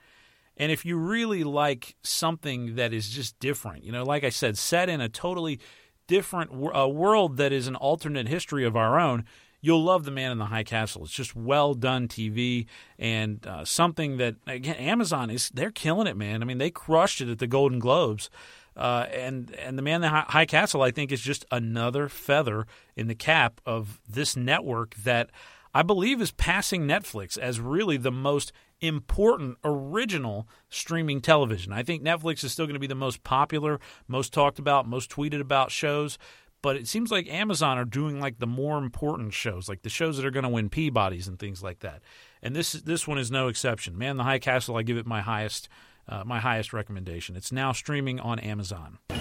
[0.57, 4.57] and if you really like something that is just different, you know, like I said,
[4.57, 5.59] set in a totally
[6.07, 9.25] different world that is an alternate history of our own,
[9.61, 11.03] you'll love The Man in the High Castle.
[11.03, 12.67] It's just well done TV
[12.99, 16.43] and uh, something that again Amazon is they're killing it, man.
[16.43, 18.29] I mean, they crushed it at the Golden Globes.
[18.75, 22.65] Uh, and and the man in the high castle, I think, is just another feather
[22.95, 25.29] in the cap of this network that
[25.73, 31.71] I believe is passing Netflix as really the most important original streaming television.
[31.71, 35.09] I think Netflix is still going to be the most popular, most talked about, most
[35.09, 36.17] tweeted about shows.
[36.61, 40.15] But it seems like Amazon are doing like the more important shows, like the shows
[40.15, 42.01] that are going to win Peabodys and things like that.
[42.41, 43.97] And this this one is no exception.
[43.97, 45.67] Man, the High Castle, I give it my highest
[46.07, 47.35] uh, my highest recommendation.
[47.35, 48.99] It's now streaming on Amazon.
[49.09, 49.19] Did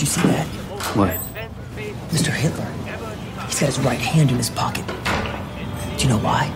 [0.00, 0.46] you see that?
[0.94, 1.18] What?
[2.10, 2.30] Mr.
[2.32, 2.66] Hitler.
[3.46, 4.86] He's got his right hand in his pocket.
[4.86, 6.50] Do you know why?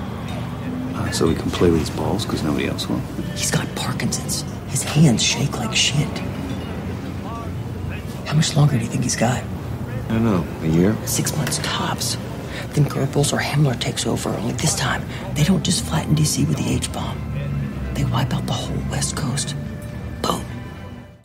[0.95, 3.01] Uh, so he can play with his balls because nobody else will.
[3.35, 4.45] He's got Parkinson's.
[4.69, 6.09] His hands shake like shit.
[8.27, 9.43] How much longer do you think he's got?
[9.43, 10.47] I don't know.
[10.63, 10.97] A year?
[11.07, 12.17] Six months tops.
[12.71, 14.31] Then Goebbels or Himmler takes over.
[14.31, 17.24] Only this time, they don't just flatten DC with the H bomb.
[17.95, 19.55] They wipe out the whole West Coast.
[20.21, 20.45] Boom.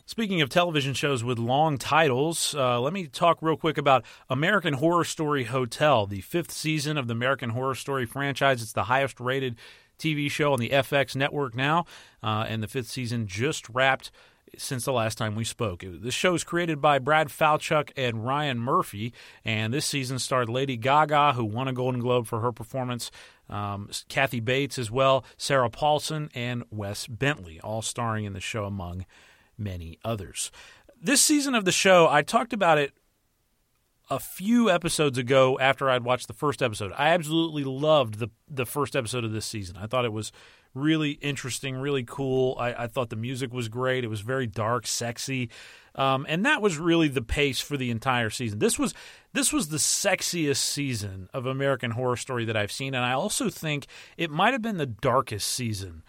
[0.06, 4.74] Speaking of television shows with long titles, uh, let me talk real quick about American
[4.74, 8.62] Horror Story Hotel, the fifth season of the American Horror Story franchise.
[8.62, 9.56] It's the highest rated
[9.98, 11.84] TV show on the FX network now,
[12.22, 14.10] uh, and the fifth season just wrapped
[14.56, 15.84] since the last time we spoke.
[15.84, 19.12] This show is created by Brad Falchuk and Ryan Murphy,
[19.44, 23.10] and this season starred Lady Gaga, who won a Golden Globe for her performance,
[23.48, 28.64] um, Kathy Bates as well, Sarah Paulson, and Wes Bentley, all starring in the show
[28.64, 29.06] among
[29.56, 30.50] many others.
[31.00, 32.92] This season of the show, I talked about it
[34.10, 36.92] a few episodes ago after I'd watched the first episode.
[36.98, 39.76] I absolutely loved the the first episode of this season.
[39.76, 40.32] I thought it was
[40.74, 42.56] really interesting, really cool.
[42.58, 44.04] I, I thought the music was great.
[44.04, 45.50] It was very dark, sexy,
[45.94, 48.58] um, and that was really the pace for the entire season.
[48.58, 48.94] This was
[49.32, 53.50] this was the sexiest season of American Horror Story that I've seen, and I also
[53.50, 56.02] think it might have been the darkest season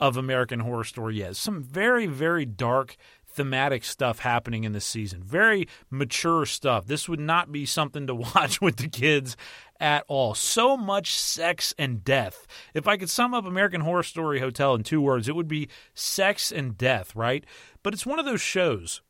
[0.00, 1.36] of American Horror Story yet.
[1.36, 2.96] Some very very dark
[3.36, 5.22] thematic stuff happening in this season.
[5.22, 6.86] Very mature stuff.
[6.86, 9.36] This would not be something to watch with the kids
[9.80, 10.34] at all.
[10.34, 12.46] So much sex and death.
[12.74, 15.68] If I could sum up American Horror Story Hotel in two words, it would be
[15.94, 17.44] sex and death, right?
[17.82, 19.00] But it's one of those shows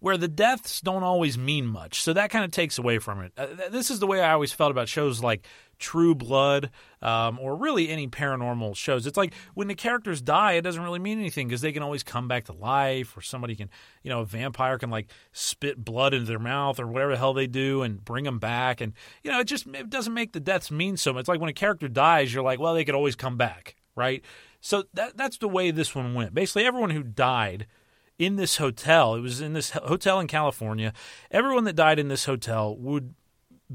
[0.00, 2.02] where the deaths don't always mean much.
[2.02, 3.32] So that kind of takes away from it.
[3.36, 5.44] Uh, this is the way I always felt about shows like
[5.78, 6.70] True Blood
[7.02, 9.06] um, or really any paranormal shows.
[9.06, 12.02] It's like when the characters die, it doesn't really mean anything because they can always
[12.02, 13.70] come back to life, or somebody can,
[14.02, 17.34] you know, a vampire can like spit blood into their mouth or whatever the hell
[17.34, 18.80] they do and bring them back.
[18.80, 21.20] And, you know, it just it doesn't make the deaths mean so much.
[21.20, 24.24] It's like when a character dies, you're like, well, they could always come back, right?
[24.60, 26.34] So that that's the way this one went.
[26.34, 27.66] Basically, everyone who died
[28.18, 29.14] in this hotel.
[29.14, 30.92] It was in this hotel in California.
[31.30, 33.14] Everyone that died in this hotel would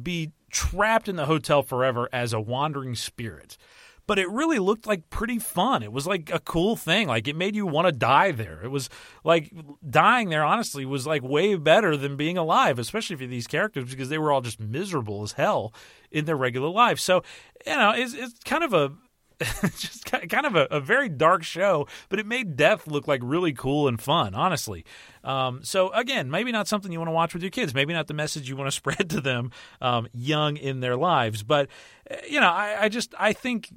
[0.01, 3.57] be trapped in the hotel forever as a wandering spirit.
[4.05, 5.81] But it really looked like pretty fun.
[5.81, 7.07] It was like a cool thing.
[7.07, 8.59] Like it made you want to die there.
[8.61, 8.89] It was
[9.23, 9.53] like
[9.89, 14.09] dying there, honestly, was like way better than being alive, especially for these characters because
[14.09, 15.73] they were all just miserable as hell
[16.11, 16.99] in their regular life.
[16.99, 17.23] So,
[17.65, 18.91] you know, it's, it's kind of a
[19.77, 23.53] just kind of a, a, very dark show, but it made death look like really
[23.53, 24.85] cool and fun, honestly.
[25.23, 28.07] Um, so again, maybe not something you want to watch with your kids, maybe not
[28.07, 31.43] the message you want to spread to them um, young in their lives.
[31.43, 31.69] But
[32.09, 33.69] uh, you know, I, I just I think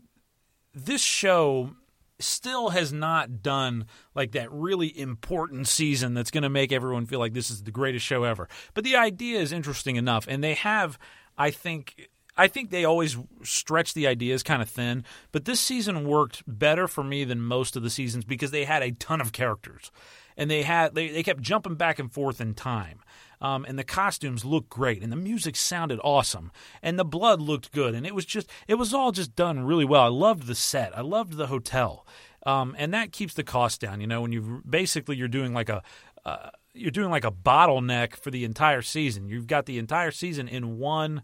[0.75, 1.71] this show
[2.19, 7.19] still has not done like that really important season that's going to make everyone feel
[7.19, 8.49] like this is the greatest show ever.
[8.75, 10.99] But the idea is interesting enough, and they have,
[11.37, 16.07] I think I think they always stretch the ideas kind of thin, but this season
[16.07, 19.33] worked better for me than most of the seasons because they had a ton of
[19.33, 19.91] characters,
[20.37, 23.01] and they had they, they kept jumping back and forth in time.
[23.39, 26.51] Um, and the costumes looked great, and the music sounded awesome,
[26.83, 29.85] and the blood looked good, and it was just it was all just done really
[29.85, 30.03] well.
[30.03, 32.07] I loved the set, I loved the hotel,
[32.47, 34.01] um, and that keeps the cost down.
[34.01, 35.83] You know, when you basically you're doing like a
[36.25, 39.29] uh, you're doing like a bottleneck for the entire season.
[39.29, 41.23] You've got the entire season in one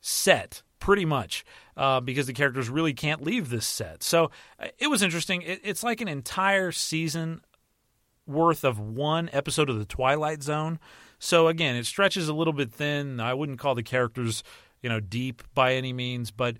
[0.00, 1.44] set, pretty much,
[1.76, 4.02] uh, because the characters really can't leave this set.
[4.02, 5.42] So uh, it was interesting.
[5.42, 7.42] It, it's like an entire season
[8.26, 10.78] worth of one episode of the Twilight Zone.
[11.18, 13.20] So again, it stretches a little bit thin.
[13.20, 14.42] I wouldn't call the characters,
[14.82, 16.56] you know, deep by any means, but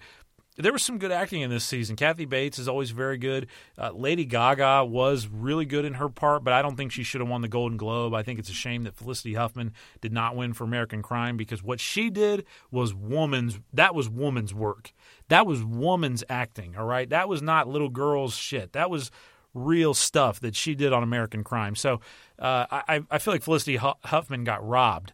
[0.60, 1.96] there was some good acting in this season.
[1.96, 3.46] Kathy Bates is always very good.
[3.78, 7.20] Uh, Lady Gaga was really good in her part, but I don't think she should
[7.20, 8.14] have won the Golden Globe.
[8.14, 11.62] I think it's a shame that Felicity Huffman did not win for American Crime because
[11.62, 13.58] what she did was woman's.
[13.72, 14.92] That was woman's work.
[15.28, 16.76] That was woman's acting.
[16.76, 18.72] All right, that was not little girls shit.
[18.72, 19.10] That was
[19.54, 21.74] real stuff that she did on American Crime.
[21.74, 22.00] So
[22.38, 25.12] uh, I, I feel like Felicity Huffman got robbed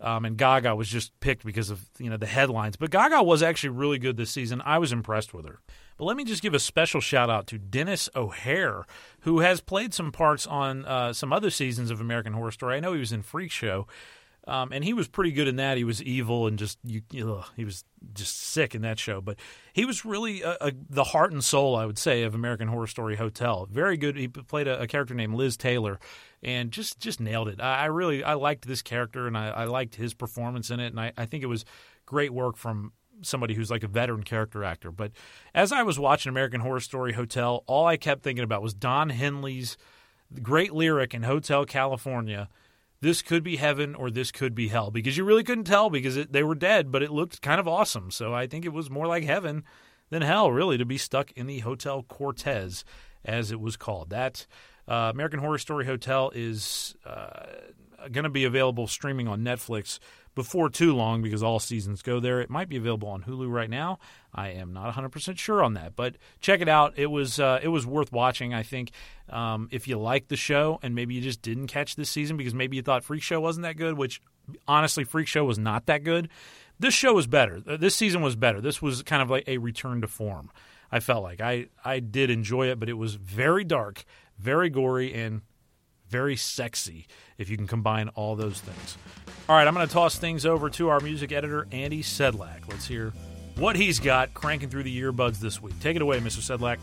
[0.00, 2.76] um, and Gaga was just picked because of you know the headlines.
[2.76, 4.62] But Gaga was actually really good this season.
[4.64, 5.60] I was impressed with her.
[5.98, 8.84] But let me just give a special shout out to Denis O'Hare,
[9.20, 12.76] who has played some parts on uh, some other seasons of American Horror Story.
[12.76, 13.86] I know he was in Freak Show,
[14.46, 15.76] um, and he was pretty good in that.
[15.76, 19.20] He was evil and just you, ugh, he was just sick in that show.
[19.20, 19.38] But
[19.72, 22.86] he was really a, a, the heart and soul, I would say, of American Horror
[22.86, 23.66] Story Hotel.
[23.70, 24.16] Very good.
[24.16, 25.98] He played a, a character named Liz Taylor,
[26.42, 27.60] and just just nailed it.
[27.60, 30.88] I, I really I liked this character, and I, I, liked his performance in it,
[30.88, 31.64] and I, I think it was
[32.04, 34.92] great work from somebody who's like a veteran character actor.
[34.92, 35.10] But
[35.54, 39.10] as I was watching American Horror Story Hotel, all I kept thinking about was Don
[39.10, 39.76] Henley's
[40.40, 42.48] great lyric in Hotel California
[43.00, 46.16] this could be heaven or this could be hell because you really couldn't tell because
[46.16, 48.10] it, they were dead, but it looked kind of awesome.
[48.10, 49.64] So I think it was more like heaven
[50.10, 52.84] than hell, really, to be stuck in the Hotel Cortez,
[53.24, 54.10] as it was called.
[54.10, 54.46] That
[54.88, 57.46] uh, American Horror Story Hotel is uh,
[58.12, 59.98] going to be available streaming on Netflix
[60.36, 62.40] before too long because all seasons go there.
[62.40, 63.98] It might be available on Hulu right now.
[64.32, 66.92] I am not 100% sure on that, but check it out.
[66.96, 68.54] It was uh, it was worth watching.
[68.54, 68.92] I think
[69.30, 72.54] um, if you like the show and maybe you just didn't catch this season because
[72.54, 74.20] maybe you thought Freak Show wasn't that good, which
[74.68, 76.28] honestly Freak Show was not that good.
[76.78, 77.58] This show was better.
[77.58, 78.60] This season was better.
[78.60, 80.50] This was kind of like a return to form.
[80.92, 84.04] I felt like I I did enjoy it, but it was very dark,
[84.38, 85.40] very gory, and
[86.08, 87.06] very sexy
[87.38, 88.96] if you can combine all those things.
[89.48, 92.68] All right, I'm going to toss things over to our music editor, Andy Sedlak.
[92.68, 93.12] Let's hear
[93.56, 95.78] what he's got cranking through the earbuds this week.
[95.80, 96.40] Take it away, Mr.
[96.40, 96.78] Sedlak.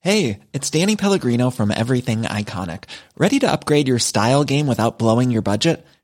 [0.00, 2.84] Hey, it's Danny Pellegrino from Everything Iconic.
[3.16, 5.84] Ready to upgrade your style game without blowing your budget?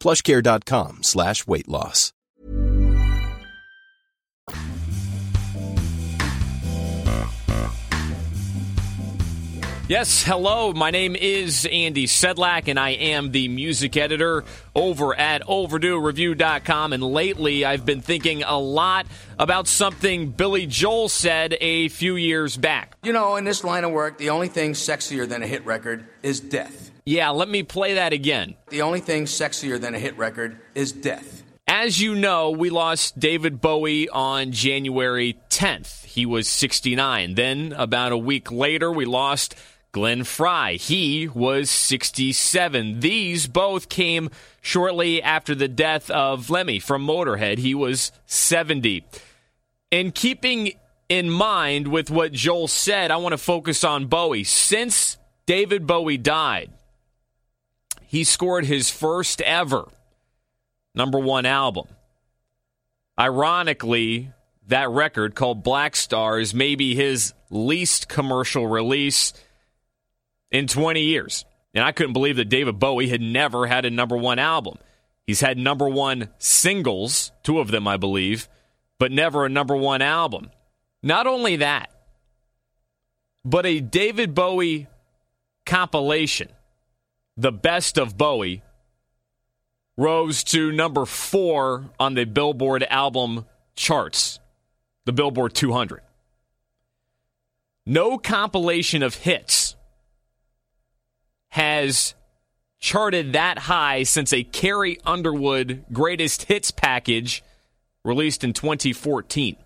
[0.00, 2.12] Plushcare.com slash weight loss.
[9.90, 10.72] Yes, hello.
[10.72, 16.92] My name is Andy Sedlak, and I am the music editor over at OverdueReview.com.
[16.92, 22.56] And lately, I've been thinking a lot about something Billy Joel said a few years
[22.56, 22.98] back.
[23.02, 26.06] You know, in this line of work, the only thing sexier than a hit record
[26.22, 26.89] is death.
[27.04, 28.54] Yeah, let me play that again.
[28.68, 31.42] The only thing sexier than a hit record is death.
[31.66, 36.04] As you know, we lost David Bowie on January 10th.
[36.04, 37.34] He was 69.
[37.34, 39.54] Then, about a week later, we lost
[39.92, 40.76] Glenn Frey.
[40.76, 43.00] He was 67.
[43.00, 47.58] These both came shortly after the death of Lemmy from Motorhead.
[47.58, 49.04] He was 70.
[49.90, 50.72] In keeping
[51.08, 54.44] in mind with what Joel said, I want to focus on Bowie.
[54.44, 56.70] Since David Bowie died,
[58.10, 59.86] he scored his first ever
[60.96, 61.86] number one album.
[63.16, 64.32] Ironically,
[64.66, 69.32] that record called Blackstar is maybe his least commercial release
[70.50, 71.44] in 20 years.
[71.72, 74.78] And I couldn't believe that David Bowie had never had a number one album.
[75.24, 78.48] He's had number one singles, two of them, I believe,
[78.98, 80.50] but never a number one album.
[81.00, 81.92] Not only that,
[83.44, 84.88] but a David Bowie
[85.64, 86.48] compilation,
[87.40, 88.62] the best of Bowie,
[89.96, 94.38] rose to number four on the Billboard album charts,
[95.06, 96.02] the Billboard 200.
[97.86, 99.74] No compilation of hits
[101.48, 102.14] has
[102.78, 107.42] charted that high since a Carrie Underwood greatest hits package
[108.04, 109.56] released in 2014.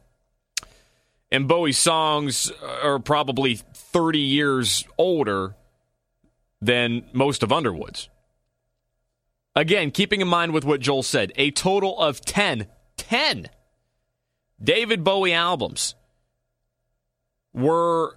[1.32, 5.56] And Bowie's songs are probably 30 years older
[6.64, 8.08] than most of Underwood's.
[9.54, 13.48] Again, keeping in mind with what Joel said, a total of 10, 10
[14.62, 15.94] David Bowie albums
[17.52, 18.16] were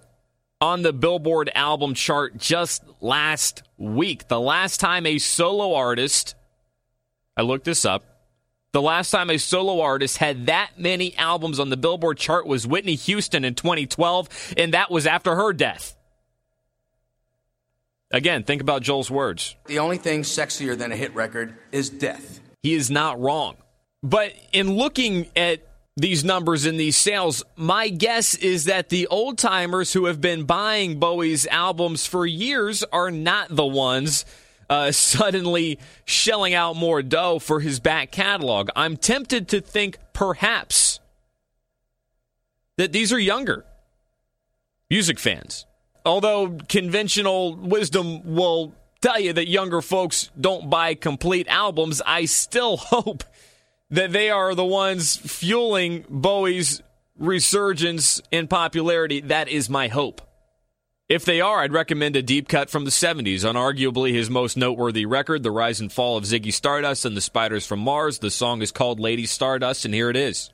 [0.60, 4.28] on the Billboard album chart just last week.
[4.28, 6.34] The last time a solo artist,
[7.36, 8.04] I looked this up,
[8.72, 12.66] the last time a solo artist had that many albums on the Billboard chart was
[12.66, 15.97] Whitney Houston in 2012, and that was after her death.
[18.10, 19.54] Again, think about Joel's words.
[19.66, 22.40] The only thing sexier than a hit record is death.
[22.62, 23.56] He is not wrong.
[24.02, 29.36] But in looking at these numbers in these sales, my guess is that the old
[29.36, 34.24] timers who have been buying Bowie's albums for years are not the ones
[34.70, 38.70] uh, suddenly shelling out more dough for his back catalog.
[38.76, 41.00] I'm tempted to think perhaps
[42.76, 43.64] that these are younger
[44.88, 45.66] music fans.
[46.08, 52.76] Although conventional wisdom will tell you that younger folks don't buy complete albums, I still
[52.78, 53.24] hope
[53.90, 56.82] that they are the ones fueling Bowie's
[57.18, 59.20] resurgence in popularity.
[59.20, 60.22] That is my hope.
[61.10, 64.56] If they are, I'd recommend a deep cut from the 70s, on arguably his most
[64.56, 68.18] noteworthy record, The Rise and Fall of Ziggy Stardust and the Spiders from Mars.
[68.18, 70.50] The song is called Lady Stardust, and here it is.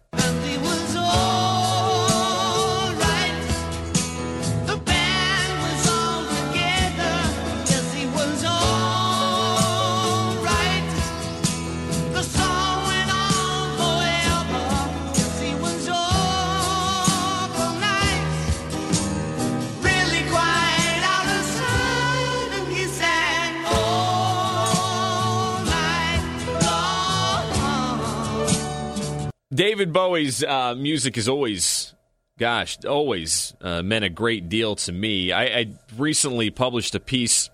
[29.55, 31.94] David Bowie's uh, music is always,
[32.38, 35.30] gosh, always uh, meant a great deal to me.
[35.30, 37.50] I, I, recently published a piece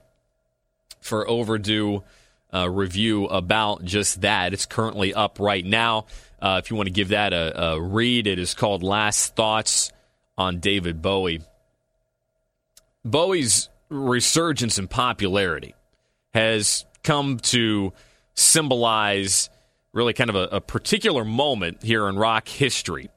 [1.02, 2.02] for Overdue
[2.54, 4.54] uh, Review about just that.
[4.54, 6.06] It's currently up right now.
[6.40, 9.92] Uh, if you want to give that a, a read, it is called Last Thoughts
[10.38, 11.42] on David Bowie.
[13.04, 15.74] Bowie's resurgence in popularity
[16.32, 17.92] has come to
[18.34, 19.50] symbolize
[19.92, 23.10] really kind of a, a particular moment here in rock history.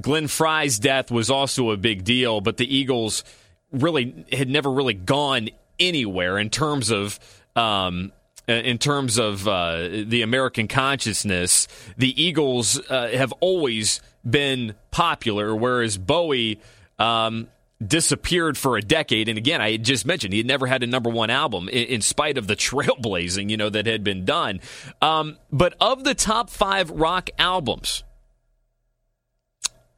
[0.00, 3.24] Glenn Frey's death was also a big deal, but the Eagles
[3.70, 7.18] really had never really gone anywhere in terms of
[7.56, 8.12] um,
[8.48, 11.68] in terms of uh, the American consciousness.
[11.96, 16.60] The Eagles uh, have always been popular, whereas Bowie.
[16.98, 17.48] Um,
[17.88, 19.28] disappeared for a decade.
[19.28, 22.00] And again, I just mentioned he had never had a number one album in, in
[22.00, 24.60] spite of the trailblazing, you know, that had been done.
[25.00, 28.04] Um, but of the top five rock albums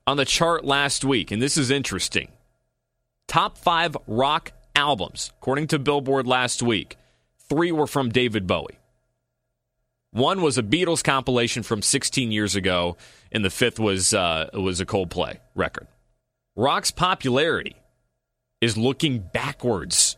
[0.06, 2.28] on the chart last week, and this is interesting,
[3.26, 6.96] top five rock albums, according to Billboard last week,
[7.48, 8.78] three were from David Bowie.
[10.10, 12.96] One was a Beatles compilation from 16 years ago,
[13.32, 15.88] and the fifth was uh, was a Coldplay record.
[16.56, 17.76] Rock's popularity
[18.60, 20.16] is looking backwards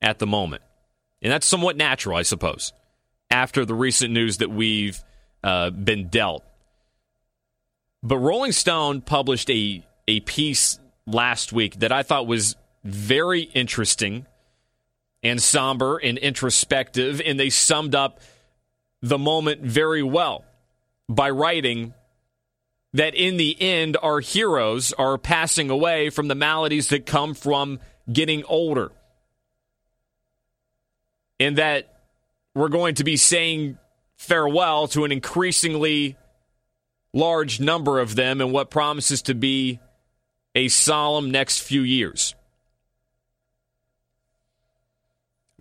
[0.00, 0.62] at the moment.
[1.22, 2.72] And that's somewhat natural, I suppose,
[3.30, 5.02] after the recent news that we've
[5.42, 6.44] uh, been dealt.
[8.02, 14.26] But Rolling Stone published a, a piece last week that I thought was very interesting
[15.22, 18.20] and somber and introspective, and they summed up
[19.00, 20.44] the moment very well
[21.08, 21.94] by writing
[22.94, 27.80] that in the end, our heroes are passing away from the maladies that come from
[28.12, 28.92] getting older.
[31.40, 32.02] And that
[32.54, 33.78] we're going to be saying
[34.16, 36.16] farewell to an increasingly
[37.12, 39.80] large number of them in what promises to be
[40.54, 42.34] a solemn next few years.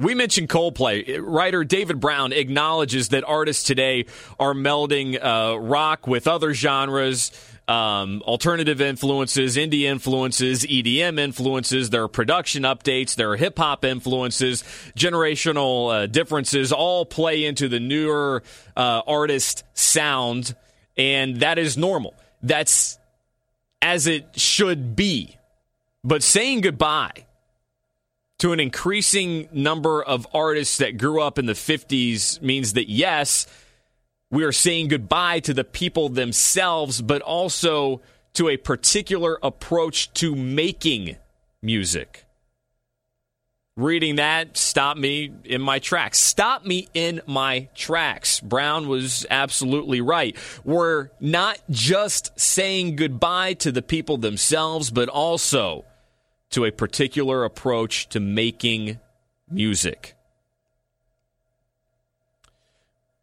[0.02, 1.20] We mentioned Coldplay.
[1.22, 4.06] Writer David Brown acknowledges that artists today
[4.40, 7.32] are melding uh, rock with other genres,
[7.68, 11.92] um, alternative influences, indie influences, EDM influences.
[11.92, 14.64] There are production updates, there are hip hop influences,
[14.98, 18.42] generational uh, differences all play into the newer
[18.76, 20.56] uh, artist sound,
[20.98, 22.16] and that is normal.
[22.42, 22.98] That's
[23.84, 25.38] as it should be.
[26.04, 27.26] But saying goodbye
[28.42, 33.46] to an increasing number of artists that grew up in the 50s means that, yes,
[34.32, 38.02] we are saying goodbye to the people themselves, but also
[38.34, 41.18] to a particular approach to making
[41.62, 42.26] music.
[43.78, 46.18] Reading that stopped me in my tracks.
[46.18, 48.40] Stop me in my tracks.
[48.40, 50.36] Brown was absolutely right.
[50.66, 55.86] We're not just saying goodbye to the people themselves, but also
[56.52, 59.00] to a particular approach to making
[59.50, 60.16] music.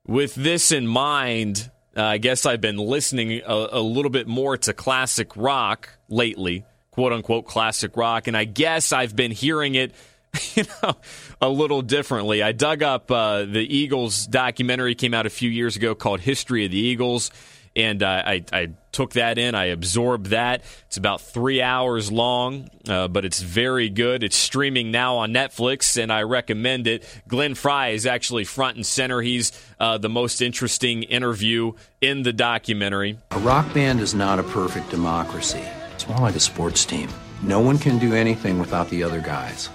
[0.06, 4.56] With this in mind, uh, I guess I've been listening a, a little bit more
[4.56, 9.94] to classic rock lately, quote unquote classic rock, and I guess I've been hearing it
[10.54, 10.96] you know,
[11.40, 12.42] a little differently.
[12.42, 16.64] I dug up uh, the Eagles documentary came out a few years ago called History
[16.64, 17.30] of the Eagles,
[17.76, 19.54] and uh, I, I, took that in.
[19.54, 20.64] I absorbed that.
[20.86, 24.24] It's about three hours long, uh, but it's very good.
[24.24, 27.04] It's streaming now on Netflix, and I recommend it.
[27.28, 29.20] Glenn Frey is actually front and center.
[29.20, 33.18] He's uh, the most interesting interview in the documentary.
[33.30, 35.62] A rock band is not a perfect democracy.
[35.94, 37.08] It's more like a sports team.
[37.42, 39.68] No one can do anything without the other guys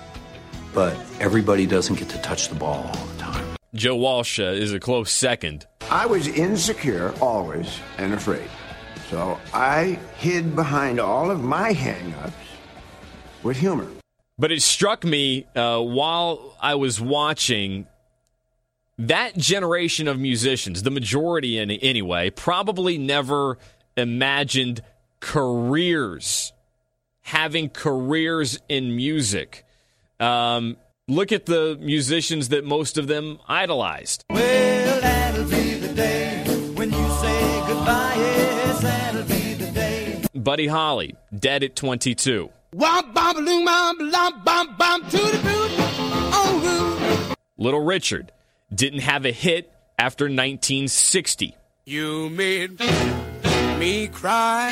[0.74, 2.92] but everybody doesn't get to touch the ball.
[3.76, 5.66] Joe Walsh uh, is a close second.
[5.90, 8.48] I was insecure always and afraid.
[9.10, 12.34] So I hid behind all of my hangups
[13.42, 13.88] with humor.
[14.38, 17.88] But it struck me uh, while I was watching
[18.98, 23.58] that generation of musicians, the majority in, anyway, probably never
[23.98, 24.82] imagined
[25.20, 26.54] careers,
[27.22, 29.66] having careers in music.
[30.20, 30.78] Um,
[31.08, 34.24] look at the musicians that most of them idolized.
[34.30, 36.44] Well, that'll be the day
[36.76, 38.14] when you say goodbye.
[38.16, 40.24] Yes, that'll be the day.
[40.34, 42.50] Buddy Holly, dead at 22.
[47.58, 48.32] Little Richard
[48.74, 51.56] didn't have a hit after 1960.
[51.86, 52.80] You made
[53.78, 54.72] me cry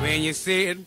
[0.00, 0.84] when you said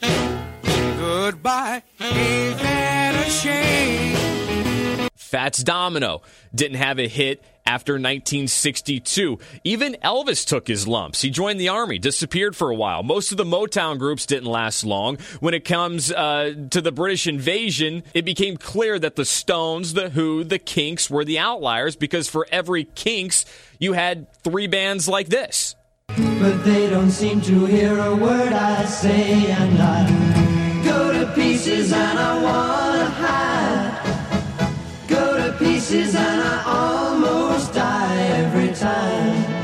[0.98, 1.84] goodbye.
[2.00, 5.10] Ain't that a shame?
[5.16, 6.22] Fats Domino
[6.54, 9.40] didn't have a hit after 1962.
[9.64, 11.22] Even Elvis took his lumps.
[11.22, 13.02] He joined the army, disappeared for a while.
[13.02, 15.18] Most of the Motown groups didn't last long.
[15.40, 20.10] When it comes uh, to the British invasion, it became clear that the Stones, the
[20.10, 23.46] Who, the Kinks were the outliers because for every Kinks,
[23.80, 25.76] you had three bands like this.
[26.18, 31.94] But they don't seem to hear a word I say, and I go to pieces
[31.94, 35.08] and I wanna hide.
[35.08, 39.62] Go to pieces and I almost die every time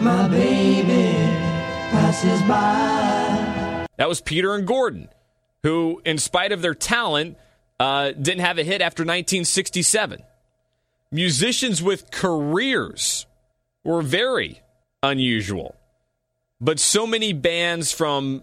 [0.00, 1.14] my baby
[1.90, 3.86] passes by.
[3.96, 5.08] That was Peter and Gordon,
[5.62, 7.38] who, in spite of their talent,
[7.80, 10.22] uh, didn't have a hit after 1967.
[11.10, 13.26] Musicians with careers
[13.84, 14.60] were very
[15.06, 15.74] unusual.
[16.60, 18.42] But so many bands from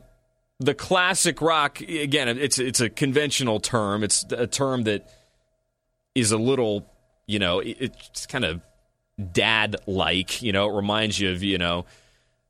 [0.59, 4.03] the classic rock again it's it's a conventional term.
[4.03, 5.09] It's a term that
[6.16, 6.88] is a little,
[7.26, 8.61] you know, it's kind of
[9.32, 11.86] dad like, you know, it reminds you of, you know,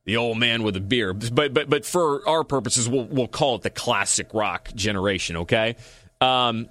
[0.04, 1.14] the old man with a beer.
[1.14, 5.76] But but but for our purposes we'll we'll call it the classic rock generation, okay?
[6.20, 6.68] Um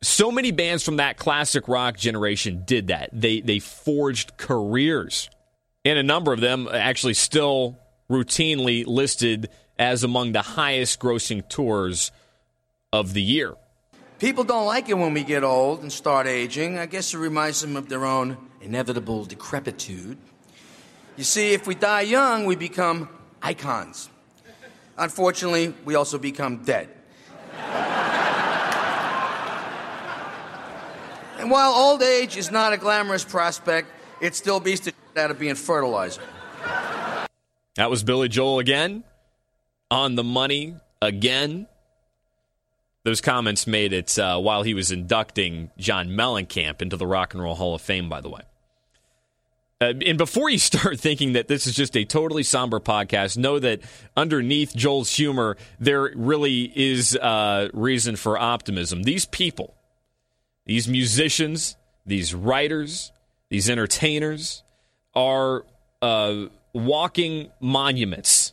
[0.00, 3.10] so many bands from that classic rock generation did that.
[3.12, 5.28] They they forged careers
[5.88, 7.78] and a number of them actually still
[8.10, 12.12] routinely listed as among the highest grossing tours
[12.92, 13.54] of the year.
[14.18, 16.76] People don't like it when we get old and start aging.
[16.78, 20.18] I guess it reminds them of their own inevitable decrepitude.
[21.16, 23.08] You see, if we die young, we become
[23.40, 24.10] icons.
[24.98, 26.88] Unfortunately, we also become dead.
[31.38, 33.88] and while old age is not a glamorous prospect,
[34.20, 36.22] it still beats the out of being fertilizer.
[37.74, 39.04] That was Billy Joel again,
[39.90, 41.66] on the money again.
[43.04, 47.42] Those comments made it uh, while he was inducting John Mellencamp into the Rock and
[47.42, 48.42] Roll Hall of Fame, by the way.
[49.80, 53.58] Uh, and before you start thinking that this is just a totally somber podcast, know
[53.58, 53.80] that
[54.16, 59.04] underneath Joel's humor, there really is uh, reason for optimism.
[59.04, 59.74] These people,
[60.66, 63.12] these musicians, these writers,
[63.48, 64.62] these entertainers,
[65.14, 65.64] are
[66.02, 68.52] uh, walking monuments.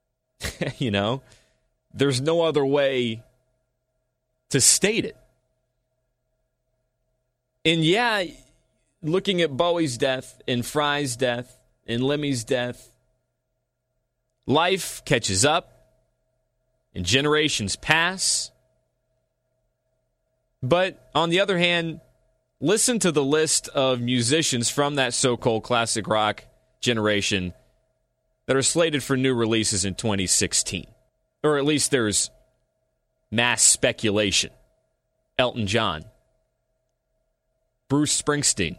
[0.78, 1.22] you know,
[1.92, 3.22] there's no other way
[4.50, 5.16] to state it.
[7.64, 8.24] And yeah,
[9.02, 12.90] looking at Bowie's death and Frey's death and Lemmy's death,
[14.46, 15.78] life catches up
[16.94, 18.50] and generations pass.
[20.62, 22.00] But on the other hand,
[22.60, 26.44] listen to the list of musicians from that so called classic rock
[26.80, 27.52] generation
[28.46, 30.86] that are slated for new releases in 2016.
[31.44, 32.30] Or at least there's
[33.30, 34.50] mass speculation.
[35.38, 36.04] Elton John,
[37.88, 38.76] Bruce Springsteen,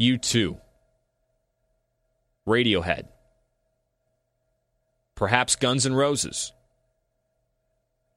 [0.00, 0.58] U2,
[2.46, 3.08] Radiohead,
[5.14, 6.52] perhaps Guns N' Roses,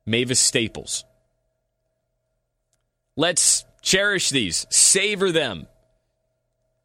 [0.06, 1.04] Mavis Staples.
[3.18, 5.68] Let's cherish these, savor them,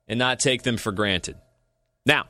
[0.06, 1.36] and not take them for granted.
[2.06, 2.26] Now,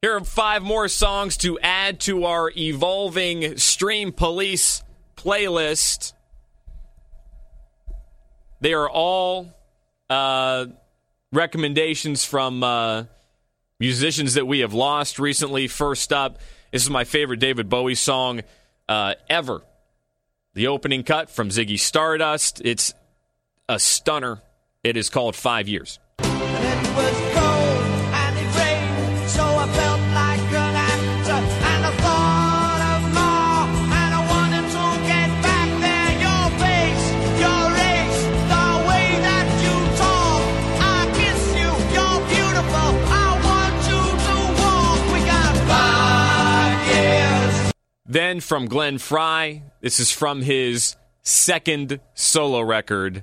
[0.00, 4.82] here are five more songs to add to our evolving Stream Police
[5.16, 6.14] playlist.
[8.62, 9.52] They are all
[10.08, 10.66] uh,
[11.32, 13.04] recommendations from uh,
[13.78, 15.66] musicians that we have lost recently.
[15.66, 16.38] First up,
[16.70, 18.42] this is my favorite David Bowie song
[18.88, 19.62] uh, ever.
[20.54, 22.60] The opening cut from Ziggy Stardust.
[22.64, 22.92] It's
[23.70, 24.42] a stunner.
[24.82, 26.00] It is called Five Years.
[48.06, 53.22] Then from Glenn Frey, this is from his second solo record.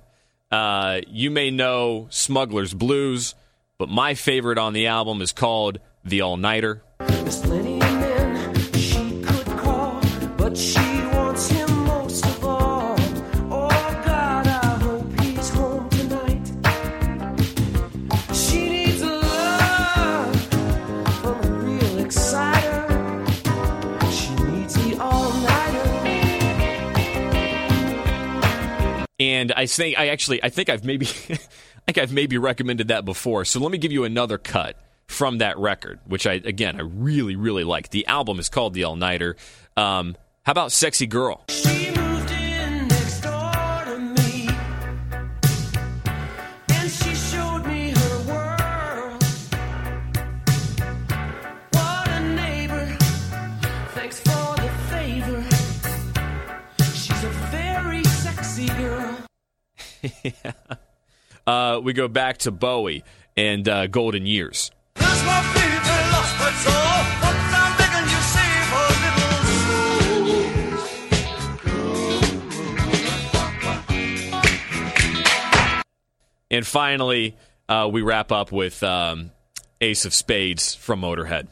[0.51, 3.35] Uh, you may know Smuggler's Blues,
[3.77, 6.83] but my favorite on the album is called The All Nighter.
[29.19, 33.05] And I think I actually I think I've maybe I think I've maybe recommended that
[33.05, 33.45] before.
[33.45, 37.35] So let me give you another cut from that record, which I again I really
[37.35, 37.89] really like.
[37.89, 39.35] The album is called The All Nighter.
[39.75, 41.43] Um, how about Sexy Girl?
[61.47, 63.05] Uh, we go back to Bowie
[63.37, 64.69] and uh, Golden Years.
[64.95, 65.75] That's my baby,
[66.11, 67.05] lost my soul.
[67.21, 68.89] But I'm begging you, save her
[75.71, 75.83] little
[76.51, 77.37] And finally,
[77.69, 79.31] uh, we wrap up with um,
[79.79, 81.47] Ace of Spades from Motorhead.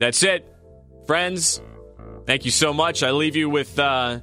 [0.00, 0.50] That's it,
[1.06, 1.60] friends.
[2.26, 3.02] Thank you so much.
[3.02, 4.20] I leave you with uh,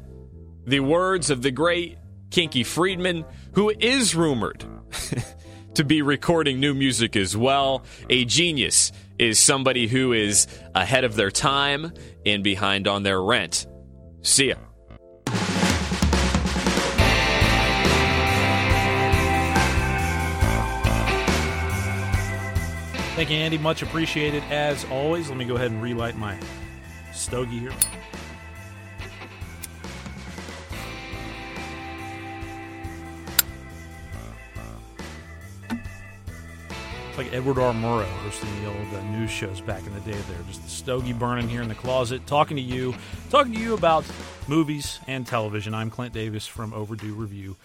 [0.65, 1.99] the words of the great
[2.32, 4.65] Kinky Friedman, who is rumored
[5.75, 7.84] to be recording new music as well.
[8.09, 11.93] A genius is somebody who is ahead of their time
[12.25, 13.67] and behind on their rent.
[14.23, 14.55] See ya.
[23.18, 23.57] Thank you, Andy.
[23.57, 25.28] Much appreciated as always.
[25.28, 26.38] Let me go ahead and relight my
[27.11, 27.72] stogie here.
[37.07, 37.74] It's like Edward R.
[37.74, 40.38] Murrow hosting the old uh, news shows back in the day there.
[40.47, 42.93] Just the stogie burning here in the closet, talking to you,
[43.32, 44.05] talking to you about
[44.47, 45.74] movies and television.
[45.74, 47.55] I'm Clint Davis from Overdue Review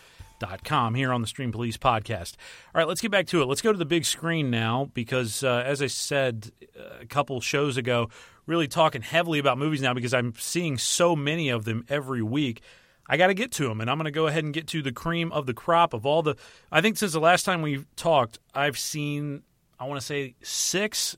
[0.65, 2.37] com here on the Stream Police podcast.
[2.75, 3.47] All right, let's get back to it.
[3.47, 7.41] Let's go to the big screen now because, uh, as I said uh, a couple
[7.41, 8.09] shows ago,
[8.47, 12.63] really talking heavily about movies now because I'm seeing so many of them every week.
[13.09, 14.83] I got to get to them, and I'm going to go ahead and get to
[14.83, 16.37] the cream of the crop of all the.
[16.71, 19.43] I think since the last time we talked, I've seen,
[19.79, 21.17] I want to say, six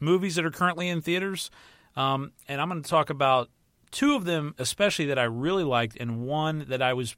[0.00, 1.50] movies that are currently in theaters.
[1.94, 3.50] Um, and I'm going to talk about
[3.90, 7.16] two of them, especially that I really liked, and one that I was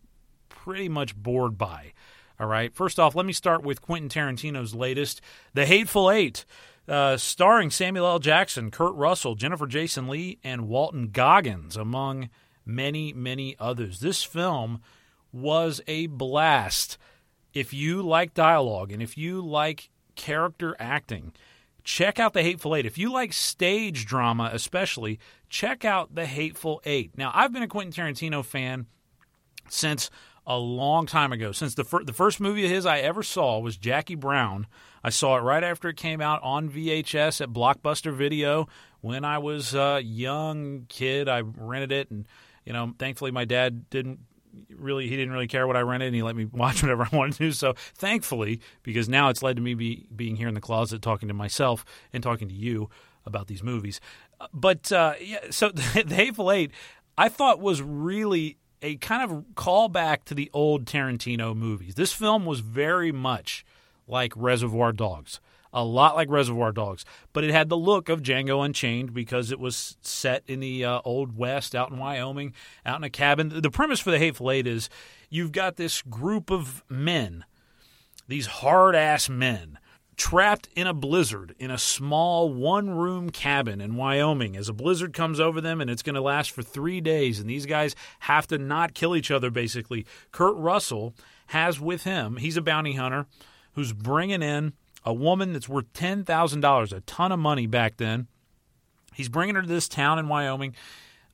[0.64, 1.92] pretty much bored by.
[2.40, 2.74] All right.
[2.74, 5.20] First off, let me start with Quentin Tarantino's latest,
[5.54, 6.44] The Hateful Eight,
[6.86, 8.18] uh, starring Samuel L.
[8.18, 12.28] Jackson, Kurt Russell, Jennifer Jason Lee, and Walton Goggins, among
[12.64, 14.00] many, many others.
[14.00, 14.80] This film
[15.32, 16.98] was a blast.
[17.54, 21.32] If you like dialogue and if you like character acting,
[21.82, 22.86] check out The Hateful Eight.
[22.86, 27.16] If you like stage drama, especially, check out The Hateful Eight.
[27.16, 28.86] Now, I've been a Quentin Tarantino fan
[29.68, 30.10] since
[30.48, 31.52] a long time ago.
[31.52, 34.66] Since the fir- the first movie of his I ever saw was Jackie Brown.
[35.04, 38.66] I saw it right after it came out on VHS at Blockbuster Video
[39.02, 41.28] when I was a young kid.
[41.28, 42.26] I rented it, and
[42.64, 44.20] you know, thankfully my dad didn't
[44.74, 47.14] really he didn't really care what I rented and he let me watch whatever I
[47.14, 47.52] wanted to.
[47.52, 51.28] So thankfully, because now it's led to me be, being here in the closet talking
[51.28, 52.88] to myself and talking to you
[53.26, 54.00] about these movies.
[54.54, 55.82] But uh, yeah, so the
[56.14, 56.72] Hateful Eight,
[57.18, 61.94] I thought was really a kind of callback to the old Tarantino movies.
[61.94, 63.64] This film was very much
[64.06, 65.40] like Reservoir Dogs
[65.72, 69.60] a lot like Reservoir Dogs, but it had the look of Django Unchained because it
[69.60, 72.54] was set in the uh, old West, out in Wyoming,
[72.86, 73.60] out in a cabin.
[73.60, 74.88] The premise for the Hateful Eight is
[75.30, 77.44] you've got this group of men,
[78.26, 79.77] these hard ass men,
[80.18, 85.14] trapped in a blizzard in a small one room cabin in Wyoming as a blizzard
[85.14, 87.38] comes over them and it's going to last for three days.
[87.40, 90.04] And these guys have to not kill each other, basically.
[90.32, 91.14] Kurt Russell
[91.46, 93.26] has with him, he's a bounty hunter
[93.72, 98.26] who's bringing in a woman that's worth $10,000, a ton of money back then.
[99.14, 100.74] He's bringing her to this town in Wyoming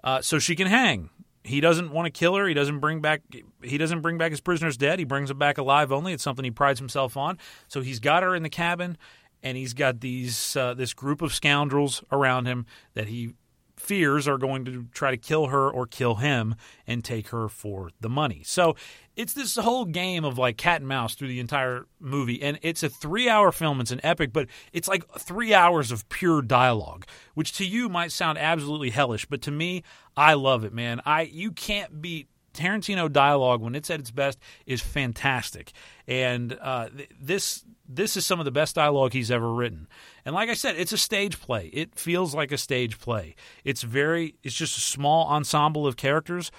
[0.05, 1.09] uh, so she can hang.
[1.45, 2.47] He doesn't want to kill her.
[2.47, 3.23] He doesn't bring back
[3.63, 4.99] he doesn't bring back his prisoners dead.
[4.99, 6.15] He brings them back alive only.
[6.15, 7.39] It's something he prides himself on.
[7.69, 8.97] So he's got her in the cabin
[9.43, 12.65] and he's got these uh, this group of scoundrels around him
[12.95, 13.35] that he
[13.77, 16.55] fears are going to try to kill her or kill him
[16.87, 18.43] and take her for the money.
[18.45, 18.75] So
[19.17, 22.43] it's this whole game of like cat and mouse through the entire movie.
[22.43, 23.81] And it's a three hour film.
[23.81, 28.13] It's an epic, but it's like three hours of pure dialogue, which to you might
[28.13, 29.27] sound absolutely hellish.
[29.27, 29.83] But to me,
[30.17, 31.01] I love it, man.
[31.05, 35.73] I You can't beat Tarantino dialogue when it's at its best is fantastic,
[36.07, 39.89] and uh, th- this this is some of the best dialogue he's ever written.
[40.25, 41.67] And like I said, it's a stage play.
[41.73, 43.35] It feels like a stage play.
[43.65, 46.51] It's very it's just a small ensemble of characters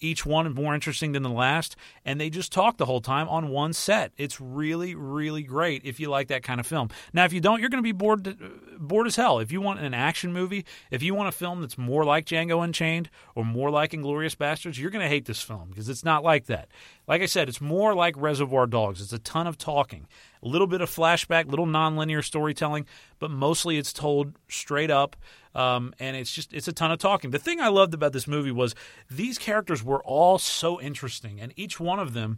[0.00, 3.48] each one more interesting than the last, and they just talk the whole time on
[3.48, 4.12] one set.
[4.16, 6.90] It's really, really great if you like that kind of film.
[7.12, 8.32] Now, if you don't, you're going to be bored, uh,
[8.78, 9.38] bored as hell.
[9.38, 12.62] If you want an action movie, if you want a film that's more like Django
[12.62, 16.22] Unchained or more like Inglourious Basterds, you're going to hate this film because it's not
[16.22, 16.68] like that.
[17.06, 19.00] Like I said, it's more like Reservoir Dogs.
[19.00, 20.08] It's a ton of talking,
[20.42, 22.86] a little bit of flashback, little nonlinear storytelling,
[23.20, 25.14] but mostly it's told straight up.
[25.54, 27.30] Um, and it's just it's a ton of talking.
[27.30, 28.74] The thing I loved about this movie was
[29.10, 32.36] these characters were all so interesting, and each one of them,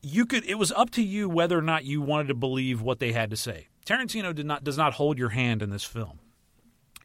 [0.00, 2.98] you could it was up to you whether or not you wanted to believe what
[2.98, 3.68] they had to say.
[3.86, 6.18] Tarantino did not does not hold your hand in this film.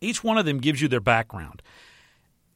[0.02, 1.62] Each one of them gives you their background.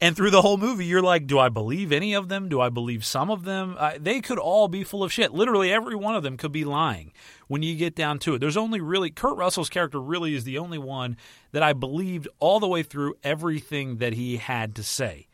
[0.03, 2.49] And through the whole movie, you're like, do I believe any of them?
[2.49, 3.75] Do I believe some of them?
[3.77, 5.31] Uh, they could all be full of shit.
[5.31, 7.13] Literally, every one of them could be lying
[7.47, 8.39] when you get down to it.
[8.39, 11.17] There's only really, Kurt Russell's character really is the only one
[11.51, 15.27] that I believed all the way through everything that he had to say.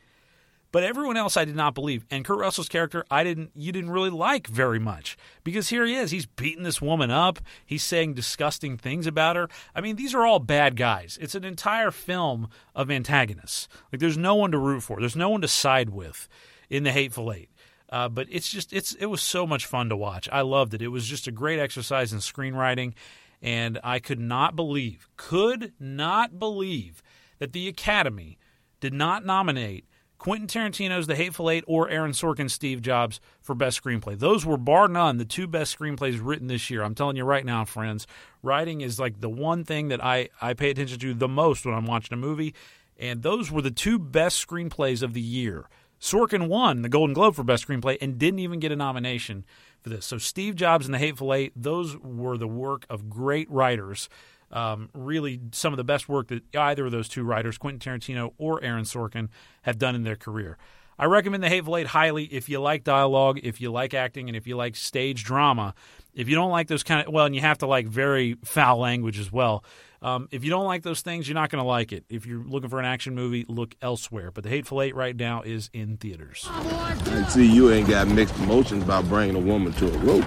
[0.71, 2.05] But everyone else I did not believe.
[2.11, 5.17] And Kurt Russell's character I didn't you didn't really like very much.
[5.43, 9.49] Because here he is, he's beating this woman up, he's saying disgusting things about her.
[9.73, 11.17] I mean, these are all bad guys.
[11.21, 13.67] It's an entire film of antagonists.
[13.91, 14.99] Like there's no one to root for.
[14.99, 16.27] There's no one to side with
[16.69, 17.49] in the Hateful Eight.
[17.89, 20.27] Uh, but it's just it's it was so much fun to watch.
[20.31, 20.81] I loved it.
[20.81, 22.93] It was just a great exercise in screenwriting,
[23.41, 27.01] and I could not believe, could not believe
[27.39, 28.37] that the Academy
[28.81, 29.85] did not nominate
[30.17, 34.17] Quentin Tarantino's The Hateful Eight or Aaron Sorkin's Steve Jobs for Best Screenplay.
[34.17, 36.83] Those were, bar none, the two best screenplays written this year.
[36.83, 38.07] I'm telling you right now, friends,
[38.41, 41.75] writing is like the one thing that I, I pay attention to the most when
[41.75, 42.55] I'm watching a movie.
[42.99, 45.69] And those were the two best screenplays of the year.
[45.99, 49.45] Sorkin won the Golden Globe for Best Screenplay and didn't even get a nomination
[49.81, 50.05] for this.
[50.05, 54.09] So, Steve Jobs and The Hateful Eight, those were the work of great writers
[54.51, 58.33] um, really some of the best work that either of those two writers, Quentin Tarantino
[58.37, 59.29] or Aaron Sorkin,
[59.63, 60.57] have done in their career.
[60.99, 64.35] I recommend The Hateful Eight highly if you like dialogue, if you like acting, and
[64.35, 65.75] if you like stage drama.
[66.15, 68.79] If you don't like those kind of, well, and you have to like very foul
[68.79, 69.63] language as well.
[70.01, 72.05] Um, if you don't like those things, you're not going to like it.
[72.09, 74.31] If you're looking for an action movie, look elsewhere.
[74.31, 76.47] But The Hateful Eight right now is in theaters.
[76.49, 80.25] I see you ain't got mixed emotions about bringing a woman to a rope.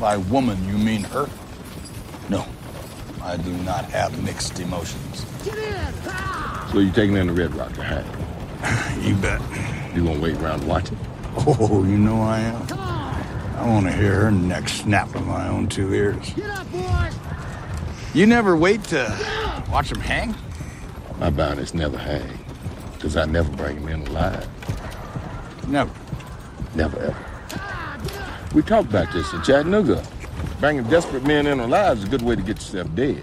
[0.00, 1.28] By woman, you mean her?
[2.30, 2.46] No.
[3.24, 5.24] I do not have mixed emotions.
[6.70, 9.02] So you're taking her in the Red Rock to hang?
[9.02, 9.40] you bet.
[9.96, 10.98] You gonna wait around to watch it?
[11.46, 12.66] Oh, you know I am.
[13.56, 16.34] I want to hear her neck snap with my own two ears.
[16.34, 17.10] Get up, boy!
[18.12, 20.34] You never wait to watch them hang?
[21.18, 22.38] My bounties never hang,
[22.92, 24.46] because I never bring them in alive.
[25.66, 25.90] Never.
[26.74, 27.26] Never ever.
[27.52, 27.96] Ah,
[28.54, 30.04] we talked about this in Chattanooga.
[30.60, 33.22] Bringing desperate men in alive is a good way to get yourself dead.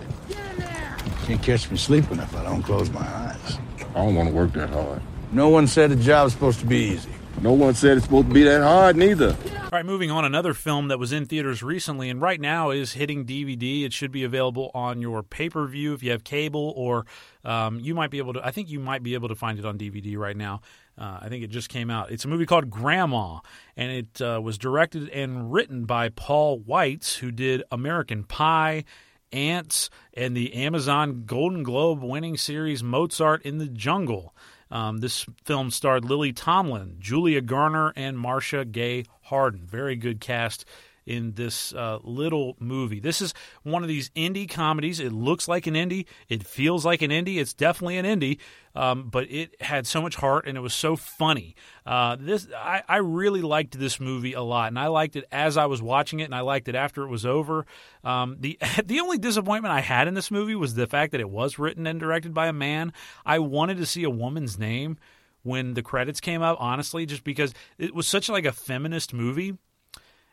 [1.25, 3.57] Can't catch me sleeping if I don't close my eyes.
[3.79, 5.01] I don't want to work that hard.
[5.32, 7.09] No one said the job's supposed to be easy.
[7.41, 9.29] No one said it's supposed to be that hard, neither.
[9.29, 10.25] All right, moving on.
[10.25, 13.84] Another film that was in theaters recently and right now is hitting DVD.
[13.86, 17.05] It should be available on your pay per view if you have cable, or
[17.45, 18.45] um, you might be able to.
[18.45, 20.61] I think you might be able to find it on DVD right now.
[21.01, 22.11] Uh, I think it just came out.
[22.11, 23.39] It's a movie called Grandma,
[23.75, 28.83] and it uh, was directed and written by Paul Weitz, who did American Pie,
[29.31, 34.35] Antz, and the Amazon Golden Globe winning series Mozart in the Jungle.
[34.69, 39.65] Um, this film starred Lily Tomlin, Julia Garner, and Marcia Gay Harden.
[39.65, 40.65] Very good cast
[41.05, 42.99] in this uh, little movie.
[42.99, 43.33] This is
[43.63, 44.99] one of these indie comedies.
[44.99, 46.05] It looks like an indie.
[46.29, 47.37] It feels like an indie.
[47.37, 48.37] It's definitely an indie,
[48.75, 51.55] um, but it had so much heart and it was so funny.
[51.85, 55.57] Uh, this I, I, really liked this movie a lot, and I liked it as
[55.57, 57.65] I was watching it, and I liked it after it was over.
[58.03, 61.29] Um, the the only disappointment I had in this movie was the fact that it
[61.29, 62.93] was written and directed by a man.
[63.25, 64.97] I wanted to see a woman's name
[65.43, 69.57] when the credits came up, honestly, just because it was such like a feminist movie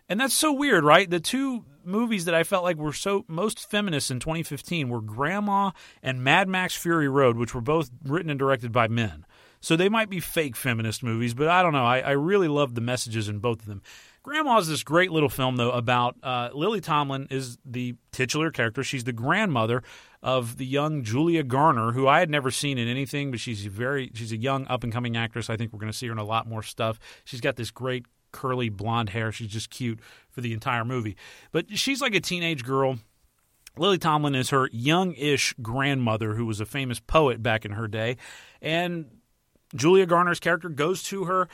[0.09, 1.09] and that's so weird, right?
[1.09, 5.70] The two movies that I felt like were so most feminist in 2015 were Grandma
[6.02, 9.24] and Mad Max Fury Road, which were both written and directed by men.
[9.61, 11.84] So they might be fake feminist movies, but I don't know.
[11.84, 13.82] I, I really love the messages in both of them.
[14.22, 18.84] Grandma is this great little film, though, about uh, Lily Tomlin is the titular character.
[18.84, 19.82] She's the grandmother
[20.22, 24.11] of the young Julia Garner, who I had never seen in anything, but she's very
[24.14, 25.48] she's a young up and coming actress.
[25.48, 26.98] I think we're going to see her in a lot more stuff.
[27.24, 29.33] She's got this great curly blonde hair.
[29.33, 30.01] She's just cute
[30.31, 31.16] for the entire movie.
[31.53, 32.99] But she's like a teenage girl.
[33.76, 38.16] Lily Tomlin is her young-ish grandmother, who was a famous poet back in her day,
[38.61, 39.07] and
[39.74, 41.49] Julia Garner's character goes to her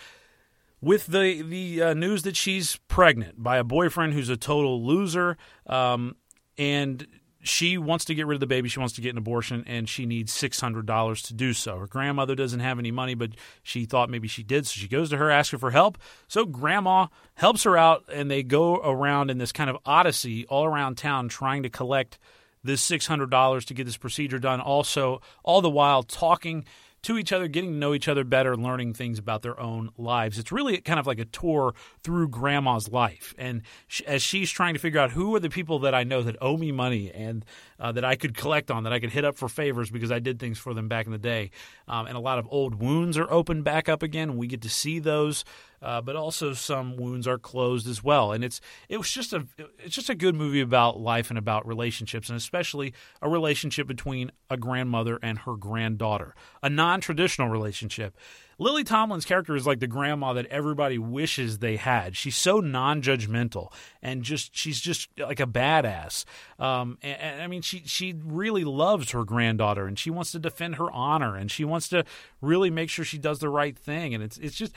[0.80, 5.36] with the the uh, news that she's pregnant by a boyfriend who's a total loser,
[5.66, 6.16] um,
[6.56, 7.06] and
[7.44, 8.68] she wants to get rid of the baby.
[8.68, 11.78] She wants to get an abortion, and she needs six hundred dollars to do so.
[11.78, 13.30] Her grandmother doesn't have any money, but
[13.62, 15.98] she thought maybe she did, so she goes to her, asking for help.
[16.26, 20.64] So grandma helps her out, and they go around in this kind of odyssey all
[20.64, 22.18] around town, trying to collect
[22.62, 24.60] this six hundred dollars to get this procedure done.
[24.60, 26.64] Also, all the while talking
[27.04, 30.38] to each other, getting to know each other better, learning things about their own lives.
[30.38, 33.34] It's really kind of like a tour through grandma's life.
[33.38, 33.62] And
[34.06, 36.56] as she's trying to figure out who are the people that I know that owe
[36.56, 37.44] me money and
[37.78, 40.18] uh, that I could collect on, that I could hit up for favors because I
[40.18, 41.50] did things for them back in the day.
[41.86, 44.36] Um, and a lot of old wounds are opened back up again.
[44.36, 45.44] We get to see those
[45.84, 48.32] uh, but also some wounds are closed as well.
[48.32, 49.46] And it's it was just a
[49.78, 54.32] it's just a good movie about life and about relationships, and especially a relationship between
[54.48, 58.16] a grandmother and her granddaughter, a non traditional relationship.
[58.58, 62.16] Lily Tomlin's character is like the grandma that everybody wishes they had.
[62.16, 63.72] She's so non-judgmental
[64.02, 66.24] and just she's just like a badass.
[66.58, 70.38] Um, and, and, I mean, she she really loves her granddaughter and she wants to
[70.38, 72.04] defend her honor and she wants to
[72.40, 74.14] really make sure she does the right thing.
[74.14, 74.72] And it's it's just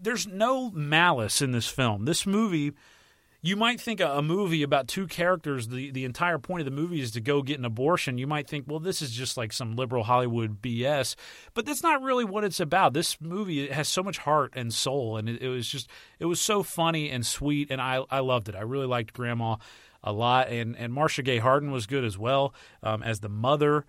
[0.00, 2.04] there's no malice in this film.
[2.04, 2.72] This movie,
[3.42, 7.00] you might think a, movie about two characters, the, the entire point of the movie
[7.00, 8.18] is to go get an abortion.
[8.18, 11.14] You might think, well, this is just like some liberal Hollywood BS.
[11.54, 12.92] But that's not really what it's about.
[12.92, 15.88] This movie has so much heart and soul, and it, it was just,
[16.18, 18.56] it was so funny and sweet, and I, I loved it.
[18.56, 19.56] I really liked Grandma
[20.02, 23.84] a lot, and, and Marcia Gay Harden was good as well um, as the mother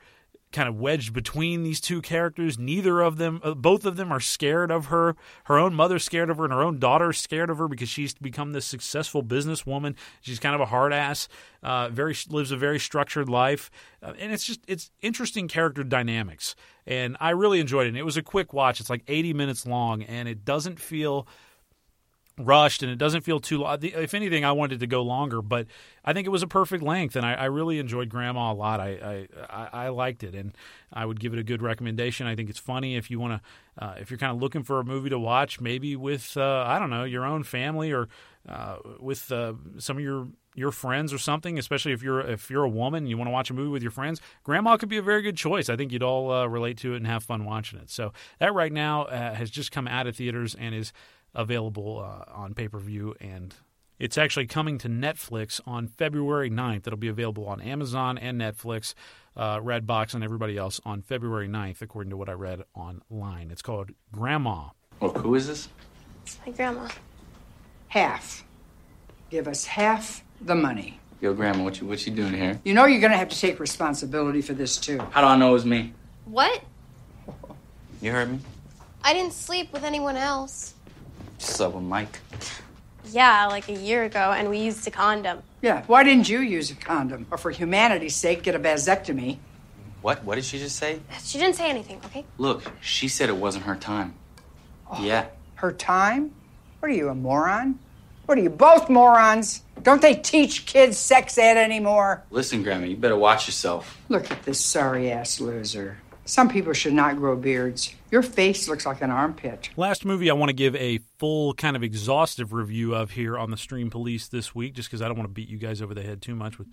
[0.52, 2.58] kind of wedged between these two characters.
[2.58, 5.16] Neither of them, uh, both of them are scared of her.
[5.46, 8.14] Her own mother's scared of her, and her own daughter's scared of her because she's
[8.14, 9.96] become this successful businesswoman.
[10.22, 11.28] She's kind of a hard ass.
[11.62, 13.70] Uh, very lives a very structured life,
[14.02, 16.56] uh, and it's just it's interesting character dynamics.
[16.86, 17.90] And I really enjoyed it.
[17.90, 18.80] And it was a quick watch.
[18.80, 21.28] It's like 80 minutes long, and it doesn't feel
[22.38, 23.80] rushed and it doesn't feel too long.
[23.82, 25.68] If anything, I wanted to go longer, but
[26.06, 28.80] I think it was a perfect length, and I, I really enjoyed Grandma a lot.
[28.80, 30.54] I, I, I liked it, and
[30.94, 32.28] I would give it a good recommendation.
[32.28, 34.80] I think it's funny if you want to, uh, if you're kind of looking for
[34.80, 38.08] a movie to watch, maybe with uh, I don't know your own family or
[38.48, 41.60] uh, with uh, some of your your friends or something.
[41.60, 43.82] Especially if you're if you're a woman and you want to watch a movie with
[43.82, 45.70] your friends, Grandma could be a very good choice.
[45.70, 47.90] I think you'd all uh, relate to it and have fun watching it.
[47.90, 50.94] So that right now uh, has just come out of theaters and is
[51.38, 53.16] available uh, on pay per view.
[53.22, 53.56] And
[54.00, 56.88] it's actually coming to Netflix on February 9th.
[56.88, 58.94] It'll be available on Amazon and Netflix,
[59.38, 63.52] uh, Redbox, and everybody else on February 9th, according to what I read online.
[63.52, 64.70] It's called Grandma.
[65.00, 65.70] Well, who is this?
[66.24, 66.90] It's my grandma.
[67.88, 68.44] Half.
[69.30, 71.00] Give us half the money.
[71.20, 72.60] Yo, Grandma, what you what you doing here?
[72.64, 75.00] You know you're gonna have to take responsibility for this too.
[75.12, 75.94] How do I know it was me?
[76.26, 76.62] What?
[78.02, 78.40] You heard me?
[79.04, 80.76] I didn't sleep with anyone else.
[81.38, 82.20] Slept with Mike.
[83.12, 85.42] Yeah, like a year ago, and we used a condom.
[85.62, 87.26] Yeah, why didn't you use a condom?
[87.32, 89.38] Or for humanity's sake, get a vasectomy?
[90.02, 90.24] What?
[90.24, 91.00] What did she just say?
[91.24, 92.26] She didn't say anything, okay?
[92.38, 94.16] Look, she said it wasn't her time.
[94.90, 95.28] Oh, yeah.
[95.56, 96.34] Her time?
[96.80, 97.80] What are you, a moron?
[98.26, 99.64] What are you, both morons?
[99.82, 102.24] Don't they teach kids sex ed anymore?
[102.30, 104.02] Listen, Grandma, you better watch yourself.
[104.10, 105.98] Look at this sorry ass loser.
[106.28, 107.96] Some people should not grow beards.
[108.12, 109.70] Your face looks like an armpit.
[109.78, 113.50] Last movie I want to give a full kind of exhaustive review of here on
[113.50, 115.94] the Stream Police this week, just because I don't want to beat you guys over
[115.94, 116.68] the head too much with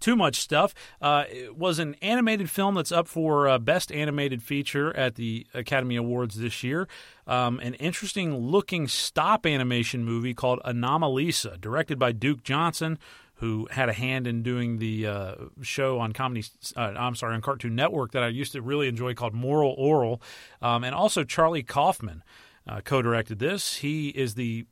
[0.00, 0.74] too much stuff.
[1.00, 5.46] Uh, it was an animated film that's up for uh, Best Animated Feature at the
[5.52, 6.88] Academy Awards this year.
[7.26, 12.98] Um, an interesting looking stop animation movie called Anomalisa, directed by Duke Johnson.
[13.40, 16.44] Who had a hand in doing the uh, show on comedy?
[16.74, 20.22] Uh, I'm sorry, on Cartoon Network that I used to really enjoy called Moral Orel,
[20.62, 22.24] um, and also Charlie Kaufman
[22.66, 23.76] uh, co-directed this.
[23.76, 24.64] He is the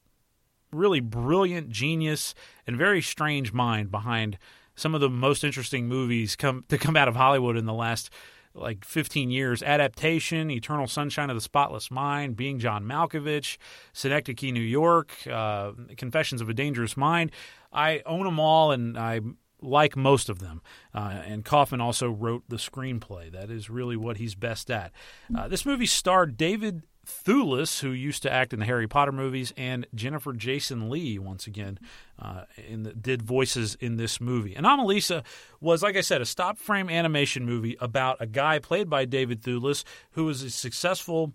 [0.72, 2.34] really brilliant genius
[2.66, 4.38] and very strange mind behind
[4.76, 8.10] some of the most interesting movies come to come out of Hollywood in the last
[8.54, 9.62] like 15 years.
[9.62, 13.58] Adaptation, Eternal Sunshine of the Spotless Mind, Being John Malkovich,
[13.92, 17.32] Synecdoche, New York, uh, Confessions of a Dangerous Mind.
[17.72, 19.20] I own them all, and I
[19.64, 20.62] like most of them.
[20.94, 23.30] Uh, and Kaufman also wrote the screenplay.
[23.32, 24.92] That is really what he's best at.
[25.36, 29.52] Uh, this movie starred David Thewlis, who used to act in the Harry Potter movies,
[29.56, 31.78] and Jennifer Jason Leigh once again
[32.18, 34.54] uh, the, did voices in this movie.
[34.54, 35.22] Anomalisa
[35.60, 39.42] was, like I said, a stop frame animation movie about a guy played by David
[39.42, 41.34] Thewlis who was a successful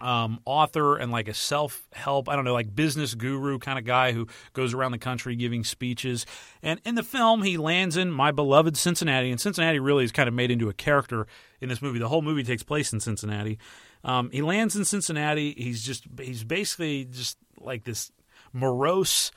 [0.00, 3.84] um, author and like a self help, I don't know, like business guru kind of
[3.84, 6.26] guy who goes around the country giving speeches.
[6.62, 10.28] And in the film, he lands in my beloved Cincinnati, and Cincinnati really is kind
[10.28, 11.26] of made into a character
[11.60, 11.98] in this movie.
[11.98, 13.58] The whole movie takes place in Cincinnati.
[14.04, 15.54] Um, he lands in Cincinnati.
[15.56, 18.12] He's just he's basically just like this
[18.52, 19.32] morose,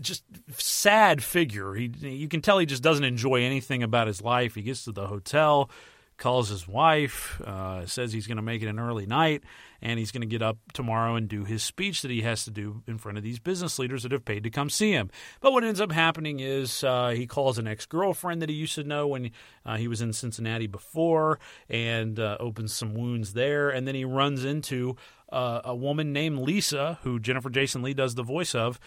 [0.00, 0.24] just
[0.56, 1.74] sad figure.
[1.74, 4.54] He you can tell he just doesn't enjoy anything about his life.
[4.54, 5.70] He gets to the hotel,
[6.18, 9.44] calls his wife, uh, says he's going to make it an early night,
[9.80, 12.50] and he's going to get up tomorrow and do his speech that he has to
[12.50, 15.10] do in front of these business leaders that have paid to come see him.
[15.40, 18.74] But what ends up happening is uh, he calls an ex girlfriend that he used
[18.74, 19.30] to know when
[19.64, 21.38] uh, he was in Cincinnati before
[21.68, 24.96] and uh, opens some wounds there, and then he runs into
[25.30, 28.80] uh, a woman named Lisa, who Jennifer Jason Leigh does the voice of,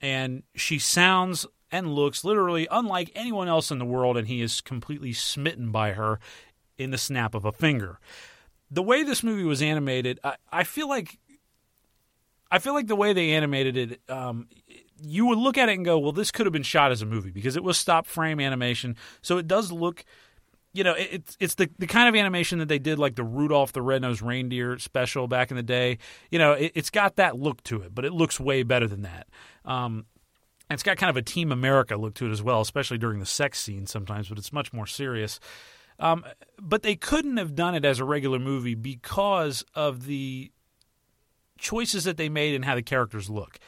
[0.00, 4.60] and she sounds and looks literally unlike anyone else in the world, and he is
[4.60, 6.20] completely smitten by her
[6.78, 7.98] in the snap of a finger.
[8.70, 11.18] The way this movie was animated, I, I feel like
[12.50, 14.46] I feel like the way they animated it, um,
[15.00, 17.06] you would look at it and go, "Well, this could have been shot as a
[17.06, 20.04] movie because it was stop frame animation, so it does look."
[20.74, 23.72] You know, it's it's the, the kind of animation that they did like the Rudolph
[23.72, 25.98] the Red-Nosed Reindeer special back in the day.
[26.30, 29.02] You know, it, has got that look to it, but it looks way better than
[29.02, 29.26] that.
[29.66, 30.06] Um,
[30.70, 33.18] and it's got kind of a Team America look to it as well, especially during
[33.18, 35.38] the sex scene sometimes, but it's much more serious.
[36.02, 36.24] Um,
[36.60, 40.50] but they couldn't have done it as a regular movie because of the
[41.58, 43.58] choices that they made and how the characters look.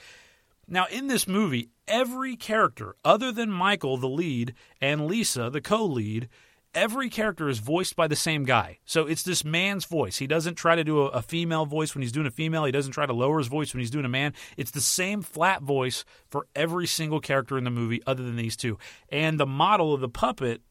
[0.66, 5.84] Now, in this movie, every character, other than Michael, the lead, and Lisa, the co
[5.84, 6.28] lead,
[6.74, 8.78] every character is voiced by the same guy.
[8.84, 10.18] So it's this man's voice.
[10.18, 12.64] He doesn't try to do a, a, female voice when he's doing a female.
[12.64, 14.32] He doesn't try to lower his voice when he's doing a man.
[14.56, 18.56] It's the same flat voice for every single character in the movie other than these
[18.56, 18.78] two.
[19.08, 20.62] And the model of the puppet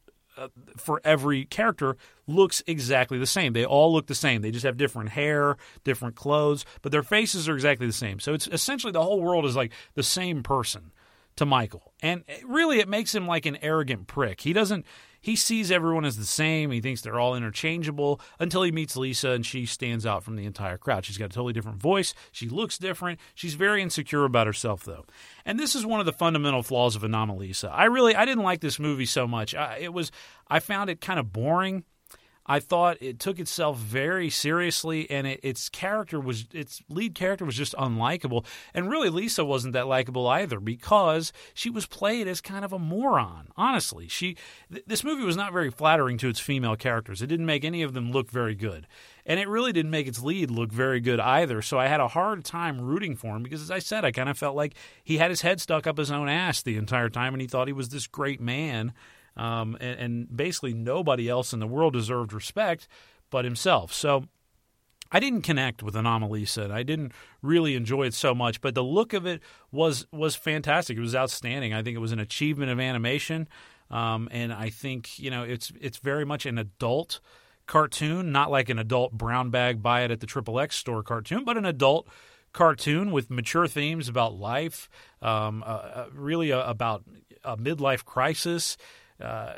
[0.78, 3.54] for every character looks exactly the same.
[3.54, 4.42] They all look the same.
[4.42, 8.20] They just have different hair, different clothes, but their faces are exactly the same.
[8.20, 10.92] So it's essentially the whole world is like the same person
[11.36, 11.94] to Michael.
[12.02, 14.42] And eh, really it makes him like an arrogant prick.
[14.42, 14.86] He doesn't
[15.24, 16.70] he sees everyone as the same.
[16.70, 20.46] He thinks they're all interchangeable until he meets Lisa and she stands out from the
[20.46, 21.06] entire crowd.
[21.06, 22.14] She's got a totally different voice.
[22.34, 23.22] She looks different.
[23.34, 25.06] She's very insecure about herself, though.
[25.46, 27.72] And this is one of the fundamental flaws of Anomalisa.
[27.72, 29.56] I really I didn't like this movie so much.
[29.56, 30.12] I, it was
[30.50, 31.86] I found it kind of boring.
[32.46, 37.46] I thought it took itself very seriously, and it, its character was its lead character
[37.46, 38.46] was just unlikable.
[38.74, 42.80] And really, Lisa wasn't that likable either because she was played as kind of a
[42.80, 43.48] moron.
[43.56, 44.36] Honestly, she
[44.72, 47.22] th- this movie was not very flattering to its female characters.
[47.22, 48.88] It didn't make any of them look very good,
[49.26, 51.62] and it really didn't make its lead look very good either.
[51.62, 54.30] So I had a hard time rooting for him because, as I said, I kind
[54.30, 57.34] of felt like he had his head stuck up his own ass the entire time,
[57.34, 58.94] and he thought he was this great man
[59.36, 62.88] um, and, and basically nobody else in the world deserved respect
[63.30, 63.92] but himself.
[63.92, 64.26] So
[65.14, 66.66] I didn't connect with Anomalisa.
[66.66, 67.14] and I didn't
[67.44, 70.98] really enjoy it so much, but the look of it was was fantastic.
[70.98, 71.72] It was outstanding.
[71.74, 73.48] I think it was an achievement of animation,
[73.92, 77.20] um, and I think you know it's it's very much an adult
[77.68, 81.44] cartoon, not like an adult brown bag buy it at the Triple X store cartoon,
[81.46, 82.08] but an adult
[82.52, 84.90] cartoon with mature themes about life,
[85.22, 87.04] um, uh, uh really about
[87.44, 88.78] a midlife crisis
[89.24, 89.54] uh,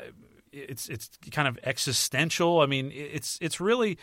[0.52, 2.60] it's it's kind of existential.
[2.60, 3.98] I mean, it's it's really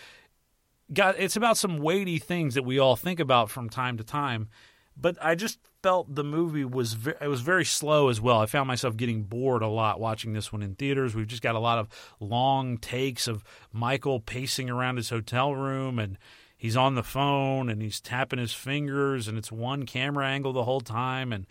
[0.91, 4.49] got it's about some weighty things that we all think about from time to time.
[4.95, 8.39] But I just felt the movie was ve- it was very slow as well.
[8.39, 11.15] I found myself getting bored a lot watching this one in theaters.
[11.15, 11.87] We've just got a lot of
[12.19, 16.17] long takes of Michael pacing around his hotel room and
[16.55, 20.63] he's on the phone and he's tapping his fingers and it's one camera angle the
[20.63, 21.47] whole time and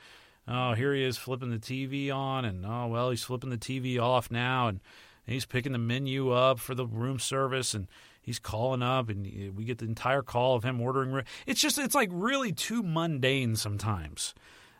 [0.49, 4.01] oh here he is flipping the TV on and oh well he's flipping the TV
[4.01, 4.81] off now and
[5.27, 7.89] he's picking the menu up for the room service and
[8.21, 11.95] he's calling up and we get the entire call of him ordering it's just it's
[11.95, 14.35] like really too mundane sometimes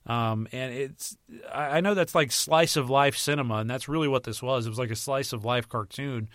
[0.05, 1.17] um, and it's
[1.53, 4.71] I know that's like slice of life cinema and that's really what this was it
[4.71, 6.29] was like a slice of life cartoon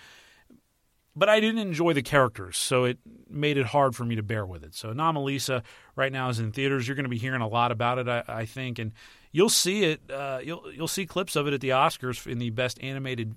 [1.17, 4.45] but I didn't enjoy the characters, so it made it hard for me to bear
[4.45, 4.75] with it.
[4.75, 5.63] So Anomalisa
[5.95, 6.87] right now is in theaters.
[6.87, 8.91] You're going to be hearing a lot about it, I, I think, and
[9.31, 10.01] you'll see it.
[10.09, 13.35] Uh, you'll you'll see clips of it at the Oscars in the Best Animated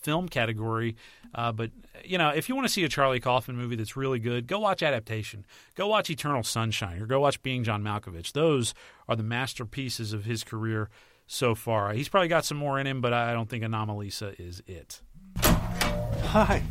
[0.00, 0.96] Film category.
[1.34, 1.70] Uh, but
[2.04, 4.58] you know, if you want to see a Charlie Kaufman movie that's really good, go
[4.58, 5.46] watch Adaptation.
[5.74, 8.32] Go watch Eternal Sunshine, or go watch Being John Malkovich.
[8.32, 8.74] Those
[9.08, 10.90] are the masterpieces of his career
[11.26, 11.92] so far.
[11.92, 15.00] He's probably got some more in him, but I don't think Anomalisa is it.
[15.36, 16.62] Hi.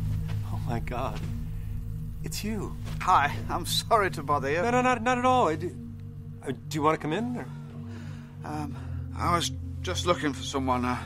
[0.52, 1.18] Oh my God.
[2.22, 2.76] It's you.
[3.00, 3.34] Hi.
[3.48, 4.62] I'm sorry to bother you.
[4.62, 5.48] No, no, not, not at all.
[5.48, 5.74] I do,
[6.46, 7.36] uh, do you want to come in?
[7.36, 7.46] Or?
[8.44, 8.76] Um,
[9.16, 9.50] I was
[9.82, 10.84] just looking for someone.
[10.84, 10.98] Uh,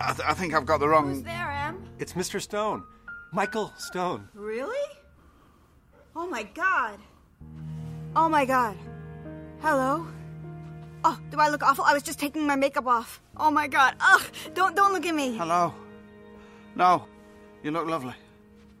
[0.00, 1.08] I, th- I think I've got the wrong.
[1.08, 1.82] Who's there, Em?
[1.98, 2.40] It's Mr.
[2.40, 2.84] Stone.
[3.32, 4.28] Michael Stone.
[4.34, 4.88] Really?
[6.14, 6.98] Oh my god.
[8.14, 8.76] Oh my god.
[9.60, 10.06] Hello?
[11.04, 11.84] Oh, do I look awful?
[11.84, 13.20] I was just taking my makeup off.
[13.36, 13.96] Oh my god.
[14.00, 14.22] Ugh,
[14.54, 15.36] don't don't look at me.
[15.36, 15.74] Hello.
[16.76, 17.04] No,
[17.62, 18.14] you look lovely.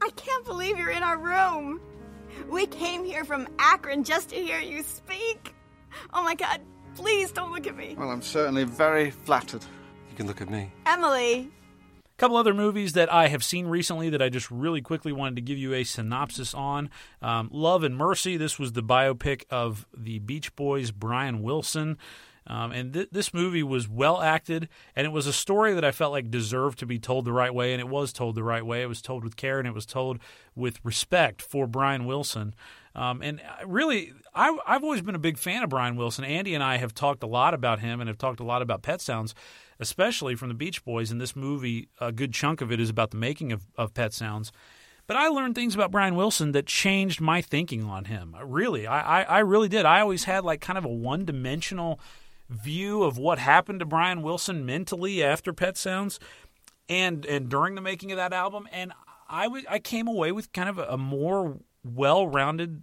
[0.00, 1.80] I can't believe you're in our room.
[2.48, 5.54] We came here from Akron just to hear you speak.
[6.12, 6.60] Oh my god,
[6.94, 7.94] please don't look at me.
[7.98, 9.64] Well, I'm certainly very flattered.
[10.10, 10.70] You can look at me.
[10.86, 11.50] Emily.
[12.04, 15.34] A couple other movies that I have seen recently that I just really quickly wanted
[15.36, 16.88] to give you a synopsis on.
[17.20, 18.36] Um, Love and Mercy.
[18.36, 21.98] This was the biopic of the Beach Boys' Brian Wilson.
[22.46, 25.92] Um, and th- this movie was well acted, and it was a story that I
[25.92, 28.64] felt like deserved to be told the right way, and it was told the right
[28.64, 28.82] way.
[28.82, 30.18] It was told with care, and it was told
[30.54, 32.54] with respect for Brian Wilson.
[32.94, 36.24] Um, and really, I, I've always been a big fan of Brian Wilson.
[36.24, 38.82] Andy and I have talked a lot about him and have talked a lot about
[38.82, 39.34] Pet Sounds,
[39.80, 41.10] especially from the Beach Boys.
[41.10, 44.12] And this movie, a good chunk of it is about the making of, of Pet
[44.12, 44.52] Sounds.
[45.06, 48.34] But I learned things about Brian Wilson that changed my thinking on him.
[48.42, 49.84] Really, I, I, I really did.
[49.84, 52.00] I always had like kind of a one dimensional
[52.48, 56.18] view of what happened to Brian Wilson mentally after Pet Sounds
[56.88, 58.68] and and during the making of that album.
[58.72, 58.92] And
[59.28, 62.82] I, w- I came away with kind of a, a more well rounded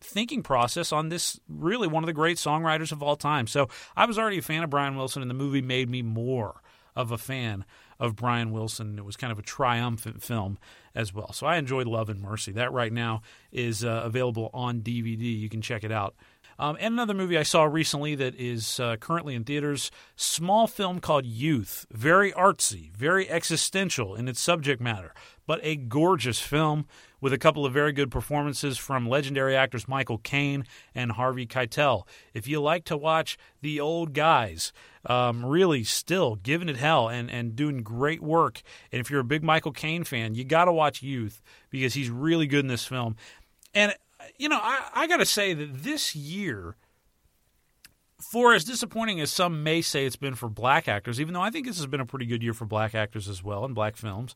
[0.00, 3.46] thinking process on this really one of the great songwriters of all time.
[3.46, 6.62] So I was already a fan of Brian Wilson, and the movie made me more
[6.96, 7.64] of a fan
[7.98, 8.98] of Brian Wilson.
[8.98, 10.58] It was kind of a triumphant film
[10.94, 11.32] as well.
[11.32, 12.52] So I enjoyed Love and Mercy.
[12.52, 13.22] That right now
[13.52, 15.38] is uh, available on DVD.
[15.38, 16.14] You can check it out.
[16.58, 21.00] Um, and another movie I saw recently that is uh, currently in theaters, small film
[21.00, 21.86] called Youth.
[21.90, 25.14] Very artsy, very existential in its subject matter,
[25.46, 26.86] but a gorgeous film
[27.20, 30.64] with a couple of very good performances from legendary actors Michael Caine
[30.94, 32.06] and Harvey Keitel.
[32.34, 34.72] If you like to watch the old guys,
[35.06, 38.62] um, really still giving it hell and, and doing great work,
[38.92, 42.10] and if you're a big Michael Caine fan, you got to watch Youth because he's
[42.10, 43.16] really good in this film.
[43.74, 43.94] And
[44.38, 46.76] you know, I, I got to say that this year,
[48.20, 51.50] for as disappointing as some may say it's been for black actors, even though I
[51.50, 53.96] think this has been a pretty good year for black actors as well and black
[53.96, 54.34] films,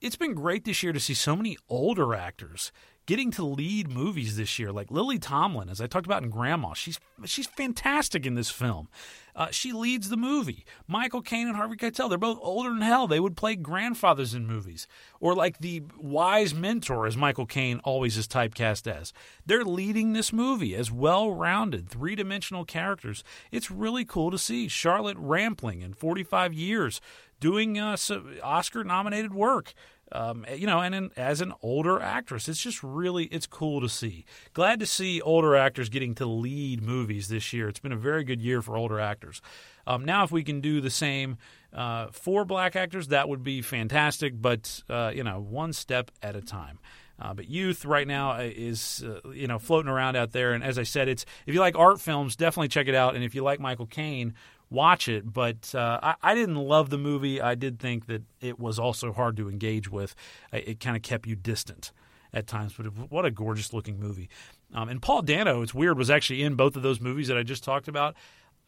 [0.00, 2.72] it's been great this year to see so many older actors
[3.10, 6.74] getting to lead movies this year, like Lily Tomlin, as I talked about in Grandma.
[6.74, 8.88] She's she's fantastic in this film.
[9.34, 10.64] Uh, she leads the movie.
[10.86, 13.08] Michael Caine and Harvey Keitel, they're both older than hell.
[13.08, 14.86] They would play grandfathers in movies,
[15.18, 19.12] or like the wise mentor, as Michael Caine always is typecast as.
[19.44, 23.24] They're leading this movie as well-rounded, three-dimensional characters.
[23.50, 27.00] It's really cool to see Charlotte Rampling in 45 years
[27.40, 27.96] doing uh,
[28.42, 29.72] Oscar-nominated work
[30.12, 33.88] um, you know, and in, as an older actress, it's just really it's cool to
[33.88, 34.24] see.
[34.52, 37.68] Glad to see older actors getting to lead movies this year.
[37.68, 39.40] It's been a very good year for older actors.
[39.86, 41.38] Um, now, if we can do the same
[41.72, 44.40] uh, for black actors, that would be fantastic.
[44.40, 46.78] But uh, you know, one step at a time.
[47.20, 50.64] Uh, but youth right now uh, is uh, you know floating around out there, and
[50.64, 53.14] as I said, it's if you like art films, definitely check it out.
[53.14, 54.34] And if you like Michael Caine,
[54.70, 55.32] watch it.
[55.32, 57.40] But uh, I, I, didn't love the movie.
[57.40, 60.14] I did think that it was also hard to engage with.
[60.52, 61.92] It kind of kept you distant
[62.32, 62.74] at times.
[62.76, 64.28] But what a gorgeous looking movie!
[64.72, 67.42] Um, and Paul Dano, it's weird, was actually in both of those movies that I
[67.42, 68.14] just talked about.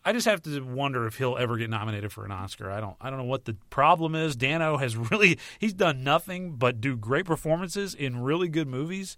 [0.04, 2.70] I just have to wonder if he'll ever get nominated for an Oscar.
[2.70, 4.34] I don't I don't know what the problem is.
[4.34, 9.16] Dano has really he's done nothing but do great performances in really good movies,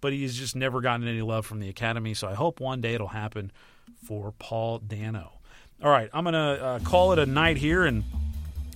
[0.00, 2.14] but he's just never gotten any love from the Academy.
[2.14, 3.52] So I hope one day it'll happen
[4.02, 5.41] for Paul Dano.
[5.82, 8.04] All right, I'm going to uh, call it a night here and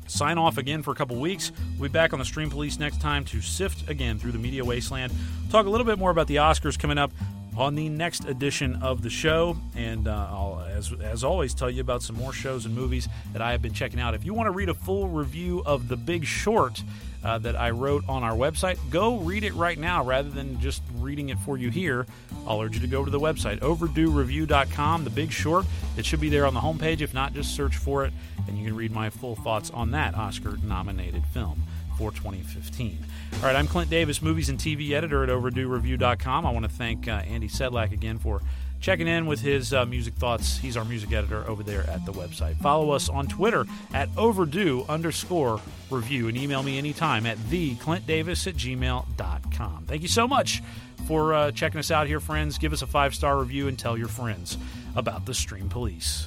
[0.09, 1.53] sign off again for a couple weeks.
[1.79, 4.65] We'll be back on the Stream Police next time to sift again through the media
[4.65, 5.13] wasteland.
[5.51, 7.13] Talk a little bit more about the Oscars coming up
[7.57, 9.57] on the next edition of the show.
[9.75, 13.43] And uh, I'll, as, as always, tell you about some more shows and movies that
[13.43, 14.15] I have been checking out.
[14.15, 16.83] If you want to read a full review of The Big Short,
[17.25, 18.79] uh, that I wrote on our website.
[18.89, 22.07] Go read it right now rather than just reading it for you here.
[22.47, 25.67] I'll urge you to go to the website, overduereview.com, the big short.
[25.97, 27.01] It should be there on the homepage.
[27.01, 28.13] If not, just search for it
[28.47, 31.63] and you can read my full thoughts on that Oscar nominated film
[31.99, 32.99] for 2015.
[33.35, 36.47] All right, I'm Clint Davis, movies and TV editor at overduereview.com.
[36.47, 38.41] I want to thank uh, Andy Sedlak again for
[38.81, 40.59] checking in with his uh, music thoughts.
[40.59, 42.57] He's our music editor over there at the website.
[42.59, 48.55] Follow us on Twitter at overdue underscore review and email me anytime at theclintdavis at
[48.55, 49.85] gmail.com.
[49.87, 50.63] Thank you so much
[51.07, 52.59] for uh, checking us out here, friends.
[52.59, 54.57] Give us a five star review and tell your friends
[54.95, 56.27] about the Stream Police.